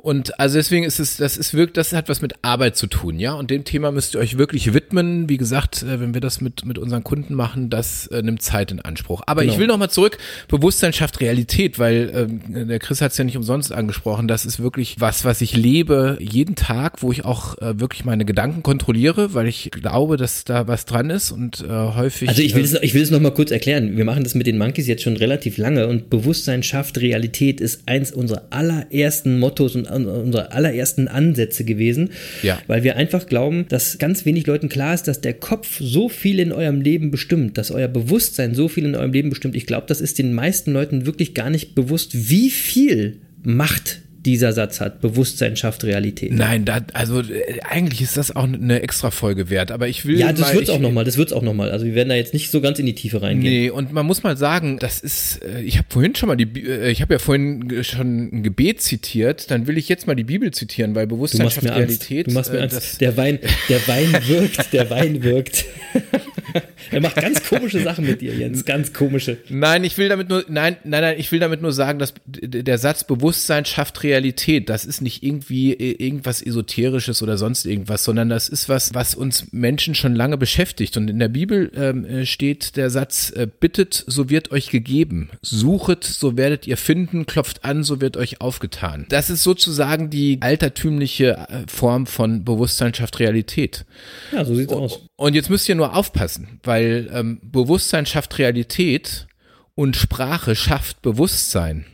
[0.05, 3.19] Und also deswegen ist es, das ist wirklich, das hat was mit Arbeit zu tun,
[3.19, 3.33] ja.
[3.33, 5.29] Und dem Thema müsst ihr euch wirklich widmen.
[5.29, 8.71] Wie gesagt, äh, wenn wir das mit, mit unseren Kunden machen, das äh, nimmt Zeit
[8.71, 9.23] in Anspruch.
[9.25, 9.53] Aber genau.
[9.53, 13.35] ich will nochmal zurück, Bewusstsein schafft Realität, weil ähm, der Chris hat es ja nicht
[13.35, 14.27] umsonst angesprochen.
[14.27, 18.25] Das ist wirklich was, was ich lebe jeden Tag, wo ich auch äh, wirklich meine
[18.25, 22.29] Gedanken kontrolliere, weil ich glaube, dass da was dran ist und äh, häufig.
[22.29, 23.97] Also ich will es, ich will es nochmal kurz erklären.
[23.97, 27.87] Wir machen das mit den Monkeys jetzt schon relativ lange und Bewusstsein schafft Realität ist
[27.87, 32.09] eins unserer allerersten Mottos und unsere allerersten Ansätze gewesen,
[32.43, 32.59] ja.
[32.67, 36.39] weil wir einfach glauben, dass ganz wenig Leuten klar ist, dass der Kopf so viel
[36.39, 39.55] in eurem Leben bestimmt, dass euer Bewusstsein so viel in eurem Leben bestimmt.
[39.55, 44.53] Ich glaube, das ist den meisten Leuten wirklich gar nicht bewusst, wie viel Macht dieser
[44.53, 45.01] Satz hat.
[45.01, 46.33] Bewusstsein schafft Realität.
[46.33, 50.19] Nein, da, also äh, eigentlich ist das auch eine extra Folge wert, aber ich will.
[50.19, 51.71] Ja, das wird auch nochmal, das wird auch nochmal.
[51.71, 53.53] Also wir werden da jetzt nicht so ganz in die Tiefe reingehen.
[53.53, 56.61] Nee, und man muss mal sagen, das ist, äh, ich habe vorhin schon mal die,
[56.65, 60.23] äh, ich habe ja vorhin schon ein Gebet zitiert, dann will ich jetzt mal die
[60.23, 62.27] Bibel zitieren, weil Bewusstsein schafft Realität.
[62.27, 62.99] Du machst mir Angst.
[63.01, 65.65] Der Wein, der Wein wirkt, der Wein wirkt.
[66.91, 69.37] er macht ganz komische Sachen mit dir, Jens, ganz komische.
[69.49, 72.77] Nein, ich will damit nur, nein, nein, nein, ich will damit nur sagen, dass der
[72.79, 74.69] Satz Bewusstsein schafft Realität Realität.
[74.69, 79.13] Das ist nicht irgendwie äh, irgendwas Esoterisches oder sonst irgendwas, sondern das ist was, was
[79.13, 80.95] uns Menschen schon lange beschäftigt.
[80.95, 85.29] Und in der Bibel ähm, äh, steht der Satz, äh, bittet, so wird euch gegeben.
[85.41, 87.25] Suchet, so werdet ihr finden.
[87.25, 89.05] Klopft an, so wird euch aufgetan.
[89.09, 93.85] Das ist sozusagen die altertümliche äh, Form von Bewusstsein schafft Realität.
[94.31, 95.01] Ja, so sieht's aus.
[95.17, 99.27] Und jetzt müsst ihr nur aufpassen, weil ähm, Bewusstsein schafft Realität
[99.75, 101.85] und Sprache schafft Bewusstsein.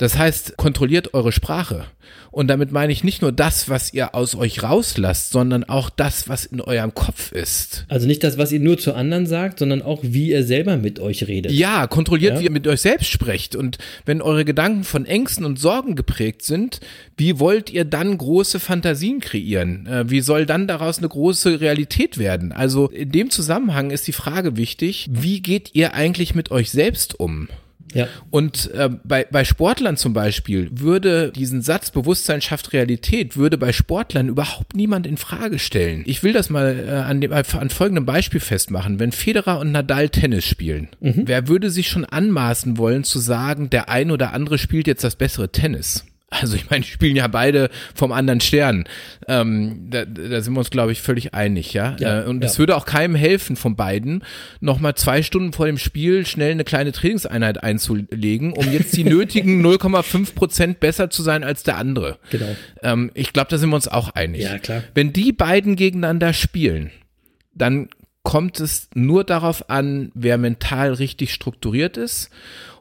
[0.00, 1.84] Das heißt, kontrolliert eure Sprache.
[2.30, 6.26] Und damit meine ich nicht nur das, was ihr aus euch rauslasst, sondern auch das,
[6.26, 7.84] was in eurem Kopf ist.
[7.88, 11.00] Also nicht das, was ihr nur zu anderen sagt, sondern auch, wie ihr selber mit
[11.00, 11.52] euch redet.
[11.52, 12.40] Ja, kontrolliert, ja?
[12.40, 13.54] wie ihr mit euch selbst sprecht.
[13.54, 16.80] Und wenn eure Gedanken von Ängsten und Sorgen geprägt sind,
[17.18, 19.86] wie wollt ihr dann große Fantasien kreieren?
[19.86, 22.52] Äh, wie soll dann daraus eine große Realität werden?
[22.52, 27.20] Also in dem Zusammenhang ist die Frage wichtig, wie geht ihr eigentlich mit euch selbst
[27.20, 27.48] um?
[27.94, 28.08] Ja.
[28.30, 33.72] Und äh, bei, bei Sportlern zum Beispiel würde diesen Satz Bewusstsein schafft Realität, würde bei
[33.72, 36.02] Sportlern überhaupt niemand in Frage stellen.
[36.06, 38.98] Ich will das mal äh, an, dem, an folgendem Beispiel festmachen.
[38.98, 43.88] Wenn Federer und Nadal Tennis spielen, wer würde sich schon anmaßen wollen zu sagen, der
[43.88, 46.04] ein oder andere spielt jetzt das bessere Tennis?
[46.30, 48.84] Also ich meine, die spielen ja beide vom anderen Stern.
[49.26, 51.96] Ähm, da, da sind wir uns, glaube ich, völlig einig, ja.
[51.98, 52.48] Ja, äh, und ja.
[52.48, 54.22] es würde auch keinem helfen von beiden,
[54.60, 59.64] nochmal zwei Stunden vor dem Spiel schnell eine kleine Trainingseinheit einzulegen, um jetzt die nötigen
[59.66, 62.18] 0,5 Prozent besser zu sein als der andere.
[62.30, 62.56] Genau.
[62.84, 64.42] Ähm, ich glaube, da sind wir uns auch einig.
[64.42, 64.84] Ja, klar.
[64.94, 66.92] Wenn die beiden gegeneinander spielen,
[67.54, 67.88] dann
[68.22, 72.30] kommt es nur darauf an, wer mental richtig strukturiert ist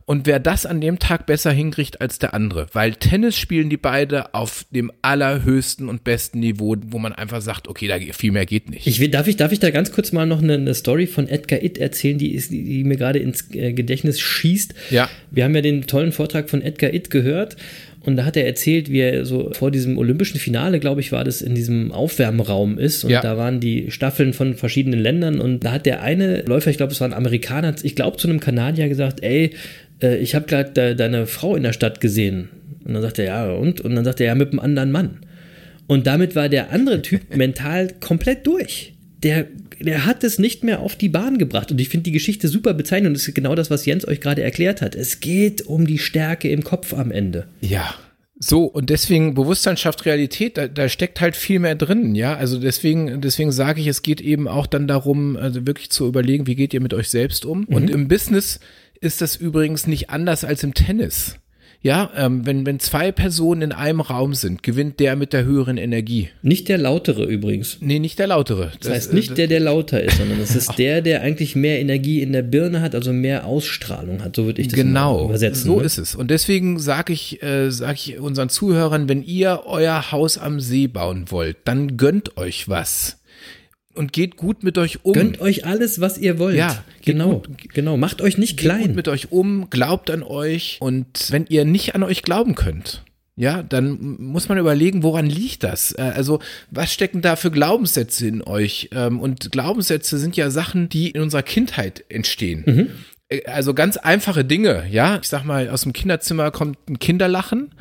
[0.09, 2.65] und wer das an dem Tag besser hinkriegt als der andere.
[2.73, 7.67] Weil Tennis spielen die beide auf dem allerhöchsten und besten Niveau, wo man einfach sagt,
[7.67, 8.87] okay, da viel mehr geht nicht.
[8.87, 11.27] Ich will, darf, ich, darf ich da ganz kurz mal noch eine, eine Story von
[11.27, 14.73] Edgar Itt erzählen, die, ist, die, die mir gerade ins äh, Gedächtnis schießt?
[14.89, 15.07] Ja.
[15.29, 17.55] Wir haben ja den tollen Vortrag von Edgar Itt gehört
[18.01, 21.23] und da hat er erzählt, wie er so vor diesem olympischen Finale, glaube ich, war
[21.23, 23.21] das, in diesem Aufwärmraum ist und Ja.
[23.21, 26.93] da waren die Staffeln von verschiedenen Ländern und da hat der eine Läufer, ich glaube,
[26.93, 29.51] es war ein Amerikaner, ich glaube, zu einem Kanadier gesagt, ey,
[30.01, 32.49] äh, ich habe gerade de deine Frau in der Stadt gesehen.
[32.85, 33.81] Und dann sagt er, ja, und?
[33.81, 35.19] Und dann sagt er, ja, mit einem anderen Mann.
[35.87, 38.93] Und damit war der andere Typ mental komplett durch.
[39.21, 39.47] Der,
[39.79, 41.71] der hat es nicht mehr auf die Bahn gebracht.
[41.71, 43.07] Und ich finde die Geschichte super bezeichnend.
[43.07, 44.95] Und das ist genau das, was Jens euch gerade erklärt hat.
[44.95, 47.47] Es geht um die Stärke im Kopf am Ende.
[47.61, 47.95] Ja.
[48.41, 52.37] So, und deswegen Bewusstsein schafft Realität, da, da steckt halt viel mehr drin, ja.
[52.37, 56.47] Also deswegen, deswegen sage ich, es geht eben auch dann darum, also wirklich zu überlegen,
[56.47, 57.65] wie geht ihr mit euch selbst um.
[57.65, 58.61] Und im Business
[59.01, 61.35] ist das übrigens nicht anders als im Tennis.
[61.81, 65.77] Ja, ähm, wenn, wenn zwei Personen in einem Raum sind, gewinnt der mit der höheren
[65.77, 66.27] Energie.
[66.41, 67.77] Nicht der Lautere übrigens.
[67.79, 68.73] Nee, nicht der lautere.
[68.81, 72.21] Das heißt nicht der, der lauter ist, sondern es ist der, der eigentlich mehr Energie
[72.21, 74.35] in der Birne hat, also mehr Ausstrahlung hat.
[74.35, 75.67] So würde ich das Genau, übersetzen.
[75.67, 75.85] so ne?
[75.85, 76.15] ist es.
[76.15, 80.87] Und deswegen sage ich, äh, sag ich unseren Zuhörern, wenn ihr euer Haus am See
[80.87, 83.18] bauen wollt, dann gönnt euch was.
[83.99, 85.11] Und geht gut mit euch um.
[85.13, 86.55] Gönnt euch alles, was ihr wollt.
[86.55, 87.39] Ja, genau.
[87.39, 87.49] gut.
[87.73, 87.97] Genau.
[87.97, 88.95] Macht euch nicht Geht gut klein.
[88.95, 90.77] mit euch um, glaubt an euch.
[90.79, 93.03] Und wenn ihr nicht an euch glauben könnt,
[93.35, 95.91] ja, dann muss man überlegen, woran liegt das?
[95.91, 96.39] Äh, Also,
[96.71, 98.89] was stecken da für Glaubenssätze in euch?
[98.93, 102.89] Ähm, Und Glaubenssätze sind ja Sachen, die in unserer Kindheit entstehen.
[103.29, 105.19] Äh, Also ganz einfache Dinge, ja.
[105.21, 107.71] Ich sag mal, aus dem Kinderzimmer kommt ein Kinderlachen.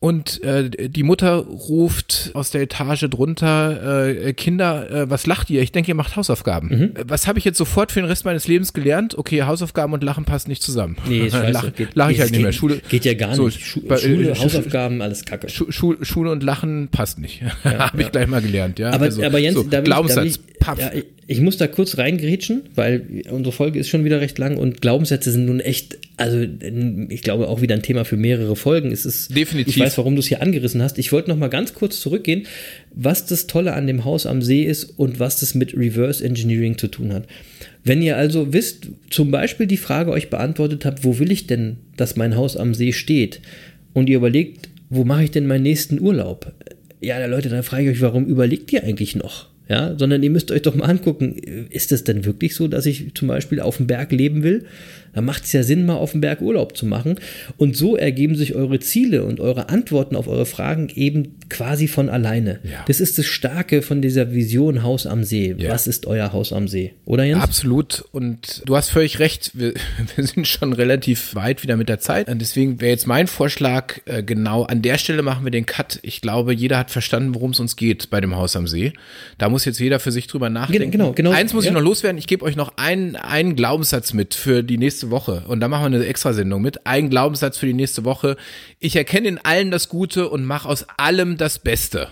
[0.00, 5.60] Und äh, die Mutter ruft aus der Etage drunter, äh, Kinder, äh, was lacht ihr?
[5.60, 6.70] Ich denke, ihr macht Hausaufgaben.
[6.94, 9.18] Äh, Was habe ich jetzt sofort für den Rest meines Lebens gelernt?
[9.18, 10.96] Okay, Hausaufgaben und Lachen passt nicht zusammen.
[11.08, 11.50] Nee, scheiße.
[11.50, 12.52] Lach, Geht- lach ich halt geht- nicht mehr.
[12.52, 13.60] Schule, Geht ja gar so, nicht.
[13.60, 15.48] Schu bei- Schule, äh, Hausaufgaben, alles Kacke.
[15.48, 17.42] Schu Schu Schule und Lachen passt nicht.
[17.64, 18.90] habe ich gleich mal gelernt, ja.
[18.92, 20.36] Aber, Also, aber Jens, so, da will ich, da will ich,
[20.78, 20.90] ja,
[21.30, 25.30] ich, muss da kurz reingrätschen, weil unsere Folge ist schon wieder recht lang und Glaubenssätze
[25.30, 26.44] sind nun echt, also
[27.10, 28.90] ich glaube auch wieder ein Thema für mehrere Folgen.
[28.90, 29.76] Es ist, Definitiv.
[29.76, 30.98] Ich weiß, warum du es hier angerissen hast.
[30.98, 32.46] Ich wollte noch mal ganz kurz zurückgehen,
[32.94, 36.78] was das Tolle an dem Haus am See ist und was das mit Reverse Engineering
[36.78, 37.26] zu tun hat.
[37.84, 41.76] Wenn ihr also wisst, zum Beispiel die Frage euch beantwortet habt, wo will ich denn,
[41.96, 43.40] dass mein Haus am See steht?
[43.92, 46.52] Und ihr überlegt, wo mache ich denn meinen nächsten Urlaub?
[47.00, 49.47] Ja, Leute, dann frage ich euch, warum überlegt ihr eigentlich noch?
[49.68, 51.34] Ja, sondern ihr müsst euch doch mal angucken,
[51.68, 54.64] ist es denn wirklich so, dass ich zum Beispiel auf dem Berg leben will?
[55.12, 57.16] Da macht es ja Sinn, mal auf dem Berg Urlaub zu machen.
[57.56, 62.08] Und so ergeben sich eure Ziele und eure Antworten auf eure Fragen eben quasi von
[62.08, 62.60] alleine.
[62.64, 62.84] Ja.
[62.86, 65.54] Das ist das Starke von dieser Vision Haus am See.
[65.58, 65.70] Ja.
[65.70, 66.92] Was ist euer Haus am See?
[67.04, 67.42] Oder Jens?
[67.42, 68.04] Absolut.
[68.12, 69.52] Und du hast völlig recht.
[69.54, 69.74] Wir,
[70.16, 72.28] wir sind schon relativ weit wieder mit der Zeit.
[72.28, 75.98] Und deswegen wäre jetzt mein Vorschlag, äh, genau an der Stelle machen wir den Cut.
[76.02, 78.92] Ich glaube, jeder hat verstanden, worum es uns geht bei dem Haus am See.
[79.38, 80.90] Da muss jetzt jeder für sich drüber nachdenken.
[80.90, 81.30] genau, genau.
[81.30, 81.70] Eins muss Ja.
[81.70, 82.18] ich noch loswerden.
[82.18, 85.44] Ich gebe euch noch einen, einen Glaubenssatz mit für die nächste Woche.
[85.48, 86.86] Und da machen wir eine Extrasendung mit.
[86.86, 88.36] Ein Glaubenssatz für die nächste Woche.
[88.78, 92.08] Ich erkenne in allem das Gute und mache aus allem das Beste.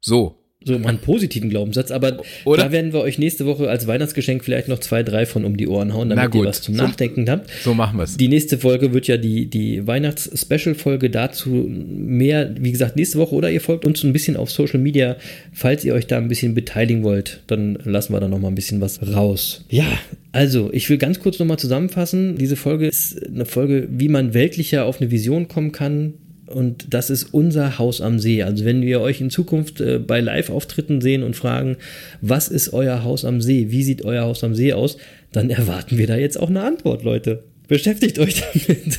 [0.00, 0.43] So.
[0.66, 2.64] So mal einen positiven Glaubenssatz, aber Oder?
[2.64, 5.68] da werden wir euch nächste Woche als Weihnachtsgeschenk vielleicht noch zwei, drei von um die
[5.68, 7.50] Ohren hauen, damit ihr was zum So- Nachdenken habt.
[7.62, 8.16] So machen wir's.
[8.16, 13.50] Die nächste Folge wird ja die, die Weihnachts-Special-Folge dazu mehr, wie gesagt, nächste Woche oder
[13.50, 15.16] ihr folgt uns ein bisschen auf Social Media.
[15.52, 18.54] Falls ihr euch da ein bisschen beteiligen wollt, dann lassen wir da noch mal ein
[18.54, 19.64] bisschen was raus.
[19.68, 19.86] Ja,
[20.32, 22.36] also, ich will ganz kurz noch mal zusammenfassen.
[22.38, 26.14] Diese Folge ist eine Folge, wie man weltlicher auf eine Vision kommen kann.
[26.46, 28.42] Und das ist unser Haus am See.
[28.42, 31.76] Also wenn wir euch in Zukunft äh, bei Live-Auftritten sehen und fragen,
[32.20, 33.70] was ist euer Haus am See?
[33.70, 34.98] Wie sieht euer Haus am See aus?
[35.32, 37.44] Dann erwarten wir da jetzt auch eine Antwort, Leute.
[37.66, 38.98] Beschäftigt euch damit.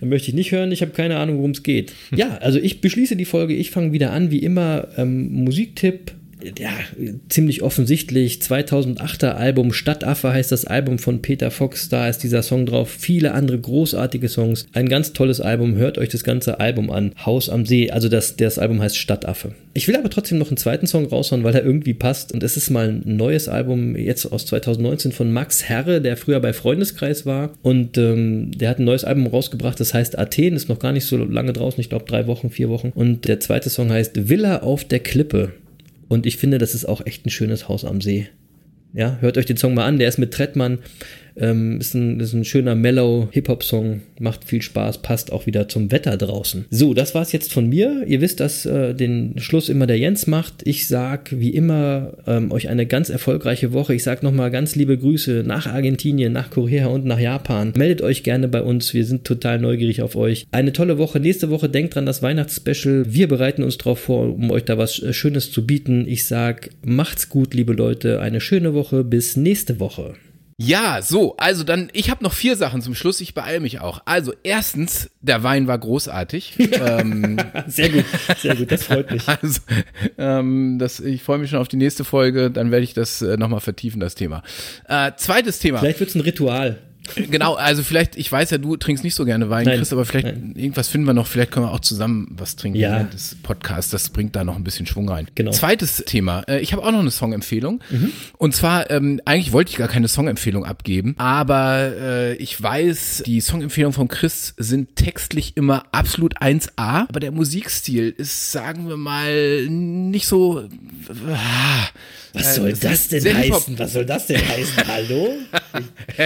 [0.00, 1.92] Dann möchte ich nicht hören, ich habe keine Ahnung, worum es geht.
[2.14, 3.54] Ja, also ich beschließe die Folge.
[3.54, 6.12] Ich fange wieder an, wie immer, ähm, Musiktipp.
[6.58, 6.70] Ja,
[7.28, 8.38] ziemlich offensichtlich.
[8.38, 13.32] 2008er Album Stadtaffe heißt das Album von Peter Fox, da ist dieser Song drauf, viele
[13.32, 17.66] andere großartige Songs, ein ganz tolles Album, hört euch das ganze Album an, Haus am
[17.66, 19.54] See, also das, das Album heißt Stadtaffe.
[19.76, 22.32] Ich will aber trotzdem noch einen zweiten Song raushauen, weil er irgendwie passt.
[22.32, 26.38] Und es ist mal ein neues Album, jetzt aus 2019 von Max Herre, der früher
[26.38, 27.50] bei Freundeskreis war.
[27.62, 31.06] Und ähm, der hat ein neues Album rausgebracht, das heißt Athen, ist noch gar nicht
[31.06, 32.92] so lange draußen, ich glaube drei Wochen, vier Wochen.
[32.94, 35.50] Und der zweite Song heißt Villa auf der Klippe.
[36.08, 38.28] Und ich finde, das ist auch echt ein schönes Haus am See.
[38.92, 40.78] Ja, hört euch den Song mal an, der ist mit Trettmann.
[41.36, 45.90] Ähm, ist, ein, ist ein schöner mellow Hip-Hop-Song, macht viel Spaß, passt auch wieder zum
[45.90, 46.66] Wetter draußen.
[46.70, 48.04] So, das war's jetzt von mir.
[48.06, 50.66] Ihr wisst, dass äh, den Schluss immer der Jens macht.
[50.66, 53.94] Ich sag wie immer ähm, euch eine ganz erfolgreiche Woche.
[53.94, 57.72] Ich sag nochmal ganz liebe Grüße nach Argentinien, nach Korea und nach Japan.
[57.76, 58.94] Meldet euch gerne bei uns.
[58.94, 60.46] Wir sind total neugierig auf euch.
[60.52, 61.20] Eine tolle Woche.
[61.20, 63.06] Nächste Woche denkt dran das Weihnachtsspecial.
[63.08, 66.06] Wir bereiten uns darauf vor, um euch da was äh, Schönes zu bieten.
[66.06, 68.20] Ich sag, macht's gut, liebe Leute.
[68.20, 69.04] Eine schöne Woche.
[69.04, 70.14] Bis nächste Woche.
[70.56, 74.02] Ja, so, also dann, ich habe noch vier Sachen zum Schluss, ich beeile mich auch.
[74.04, 76.54] Also erstens, der Wein war großartig.
[76.58, 78.04] ähm, sehr gut,
[78.38, 79.24] sehr gut, das freut mich.
[79.26, 79.60] Also,
[80.16, 83.36] ähm, das, ich freue mich schon auf die nächste Folge, dann werde ich das äh,
[83.36, 84.42] nochmal vertiefen, das Thema.
[84.88, 85.80] Äh, zweites Thema.
[85.80, 86.78] Vielleicht wird's ein Ritual.
[87.16, 90.04] Genau, also vielleicht, ich weiß ja, du trinkst nicht so gerne Wein, Nein, Chris, aber
[90.06, 90.54] vielleicht nein.
[90.56, 92.92] irgendwas finden wir noch, vielleicht können wir auch zusammen was trinken Ja.
[92.92, 95.26] während des Podcasts, das bringt da noch ein bisschen Schwung rein.
[95.34, 95.50] Genau.
[95.50, 98.10] Zweites Thema, äh, ich habe auch noch eine Songempfehlung Mhm.
[98.38, 103.40] und zwar, ähm, eigentlich wollte ich gar keine Songempfehlung abgeben, aber äh, ich weiß, die
[103.40, 109.66] Songempfehlungen von Chris sind textlich immer absolut 1A, aber der Musikstil ist, sagen wir mal,
[109.68, 110.60] nicht so...
[111.32, 111.88] ah,
[112.32, 113.78] Was äh, soll das denn heißen?
[113.78, 114.82] Was soll das denn heißen?
[114.88, 115.34] Hallo?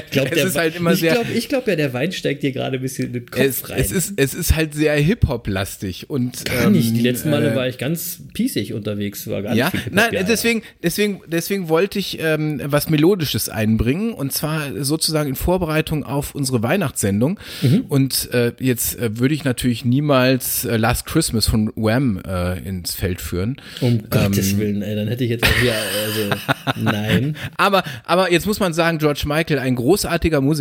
[0.05, 2.43] Ich glaube, Es ist halt immer ich sehr- glaub, ich glaub ja, der Wein steigt
[2.43, 3.79] dir gerade ein bisschen in den Kopf Es, rein.
[3.81, 6.93] es, ist, es ist halt sehr Hip-Hop-lastig und Gar nicht.
[6.95, 9.27] Die ähm, letzten Male äh, war ich ganz piesig unterwegs.
[9.29, 14.33] War gar ja, nicht nein, deswegen, deswegen, deswegen wollte ich ähm, was Melodisches einbringen und
[14.33, 17.39] zwar sozusagen in Vorbereitung auf unsere Weihnachtssendung.
[17.63, 17.85] Mhm.
[17.89, 22.95] Und äh, jetzt äh, würde ich natürlich niemals äh, Last Christmas von Wham äh, ins
[22.95, 23.57] Feld führen.
[23.81, 27.37] Um Ähm, Gottes Willen, ey, dann hätte ich jetzt auch hier, also, nein.
[27.57, 30.58] Aber, aber jetzt muss man sagen, George Michael, ein großartiger Musiker.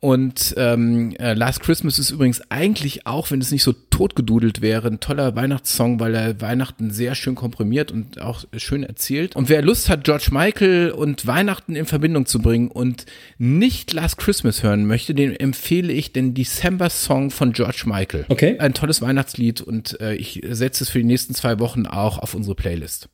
[0.00, 4.88] Und ähm, äh, Last Christmas ist übrigens eigentlich auch, wenn es nicht so totgedudelt wäre,
[4.88, 9.36] ein toller Weihnachtssong, weil er Weihnachten sehr schön komprimiert und auch schön erzählt.
[9.36, 13.04] Und wer Lust hat, George Michael und Weihnachten in Verbindung zu bringen und
[13.36, 18.24] nicht Last Christmas hören möchte, dem empfehle ich den December Song von George Michael.
[18.28, 18.58] Okay.
[18.58, 22.34] Ein tolles Weihnachtslied und äh, ich setze es für die nächsten zwei Wochen auch auf
[22.34, 23.10] unsere Playlist.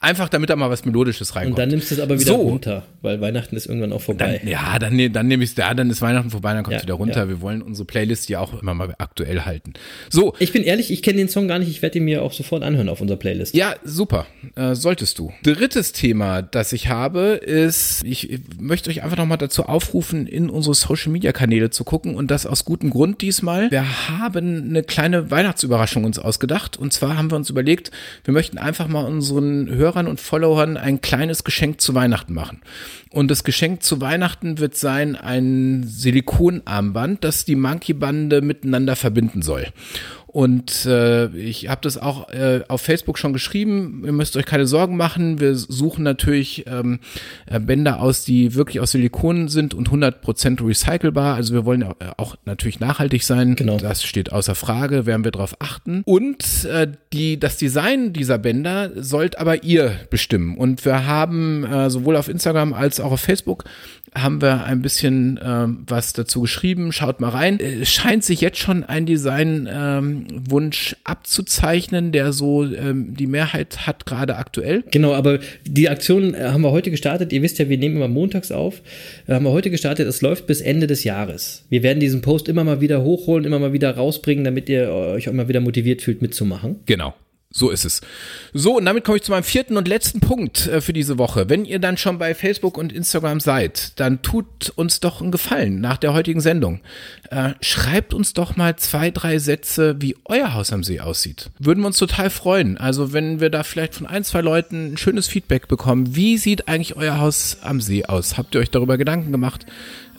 [0.00, 1.54] Einfach damit da mal was Melodisches reinkommt.
[1.54, 2.36] Und dann nimmst du es aber wieder So.
[2.42, 4.40] runter, weil Weihnachten ist irgendwann auch vorbei.
[4.42, 6.82] Dann, ja, dann, dann nehme ich es da, dann ist Weihnachten vorbei, dann kommt es
[6.82, 7.20] Ja, wieder runter.
[7.20, 7.28] ja.
[7.28, 9.74] Wir wollen unsere Playlist ja auch immer mal aktuell halten.
[10.10, 11.68] So, ich bin ehrlich, ich kenne den Song gar nicht.
[11.68, 13.54] Ich werde ihn mir auch sofort anhören auf unserer Playlist.
[13.54, 14.26] ja, super.
[14.56, 15.32] Äh, solltest du.
[15.42, 20.50] Drittes Thema, das ich habe, ist, ich ich möchte euch einfach nochmal dazu aufrufen, in
[20.50, 23.70] unsere Social Media Kanäle zu gucken und das aus gutem Grund diesmal.
[23.70, 27.90] Wir haben eine kleine Weihnachtsüberraschung uns ausgedacht und zwar haben wir uns überlegt,
[28.24, 32.60] wir möchten einfach mal unseren Hörern und Followern ein kleines Geschenk zu Weihnachten machen.
[33.10, 39.66] Und das Geschenk zu Weihnachten wird sein ein Silikonarmband, das die Monkey-Bande miteinander verbinden soll.
[40.30, 44.02] Und äh, ich habe das auch äh, auf Facebook schon geschrieben.
[44.04, 45.40] Ihr müsst euch keine Sorgen machen.
[45.40, 47.00] Wir suchen natürlich ähm,
[47.46, 51.34] äh, Bänder aus, die wirklich aus Silikon sind und 100% recycelbar.
[51.34, 53.56] Also wir wollen ja, auch natürlich nachhaltig sein.
[53.56, 53.78] Genau.
[53.78, 55.06] Das steht außer Frage.
[55.06, 56.02] Werden wir darauf achten.
[56.04, 60.58] Und äh, die, das Design dieser Bänder sollt aber ihr bestimmen.
[60.58, 63.64] Und wir haben äh, sowohl auf Instagram als auch auf Facebook
[64.22, 66.92] haben wir ein bisschen ähm, was dazu geschrieben.
[66.92, 67.60] Schaut mal rein.
[67.60, 74.06] Äh, Es scheint sich jetzt schon ein Designwunsch abzuzeichnen, der so ähm, die Mehrheit hat
[74.06, 74.84] gerade aktuell.
[74.90, 77.32] Genau, aber die Aktion äh, haben wir heute gestartet.
[77.32, 78.82] Ihr wisst ja, wir nehmen immer montags auf.
[79.26, 80.06] Äh, haben wir heute gestartet.
[80.06, 81.64] Es läuft bis Ende des Jahres.
[81.68, 85.28] Wir werden diesen Post immer mal wieder hochholen, immer mal wieder rausbringen, damit ihr euch
[85.28, 86.76] auch mal wieder motiviert fühlt, mitzumachen.
[86.86, 87.14] Genau.
[87.50, 88.02] So ist es.
[88.52, 91.48] So, und damit komme ich zu meinem vierten und letzten Punkt äh, für diese Woche.
[91.48, 95.80] Wenn ihr dann schon bei Facebook und Instagram seid, dann tut uns doch einen Gefallen
[95.80, 96.80] nach der heutigen Sendung.
[97.30, 101.48] Äh, schreibt uns doch mal zwei, drei Sätze, wie euer Haus am See aussieht.
[101.58, 102.76] Würden wir uns total freuen.
[102.76, 106.14] Also wenn wir da vielleicht von ein, zwei Leuten ein schönes Feedback bekommen.
[106.14, 108.36] Wie sieht eigentlich euer Haus am See aus?
[108.36, 109.64] Habt ihr euch darüber Gedanken gemacht?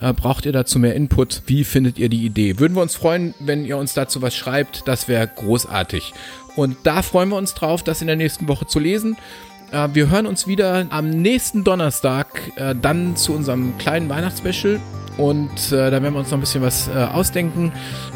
[0.02, 1.44] Äh, braucht ihr dazu mehr Input?
[1.46, 2.58] Wie findet ihr die Idee?
[2.58, 4.88] Würden wir uns freuen, wenn ihr uns dazu was schreibt.
[4.88, 6.14] Das wäre großartig.
[6.60, 9.16] Und da freuen wir uns drauf, das in der nächsten Woche zu lesen.
[9.72, 14.82] Äh, wir hören uns wieder am nächsten Donnerstag, äh, dann zu unserem kleinen Weihnachtsspecial.
[15.18, 17.72] Und äh, da werden wir uns noch ein bisschen was äh, ausdenken,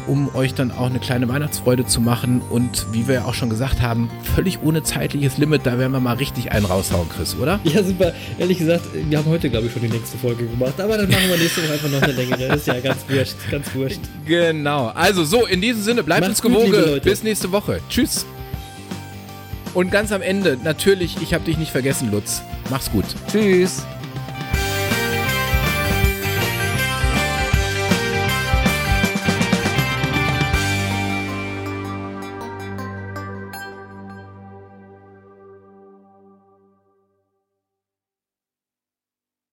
[0.06, 2.42] um euch dann auch eine kleine Weihnachtsfreude zu machen.
[2.50, 6.00] Und wie wir ja auch schon gesagt haben, völlig ohne zeitliches Limit, da werden wir
[6.00, 7.60] mal richtig einen raushauen, Chris, oder?
[7.64, 8.12] Ja, super.
[8.38, 10.78] Ehrlich gesagt, wir haben heute, glaube ich, schon die nächste Folge gemacht.
[10.78, 12.48] Aber dann machen wir nächste Woche einfach noch eine längere.
[12.48, 13.36] Das ist ja ganz wurscht.
[13.50, 14.00] Ganz wurscht.
[14.26, 14.88] Genau.
[14.94, 17.00] Also so, in diesem Sinne, bleibt Macht's uns gewogen.
[17.02, 17.80] Bis nächste Woche.
[17.88, 18.26] Tschüss.
[19.74, 22.42] Und ganz am Ende, natürlich, ich habe dich nicht vergessen, Lutz.
[22.70, 23.04] Mach's gut.
[23.30, 23.84] Tschüss.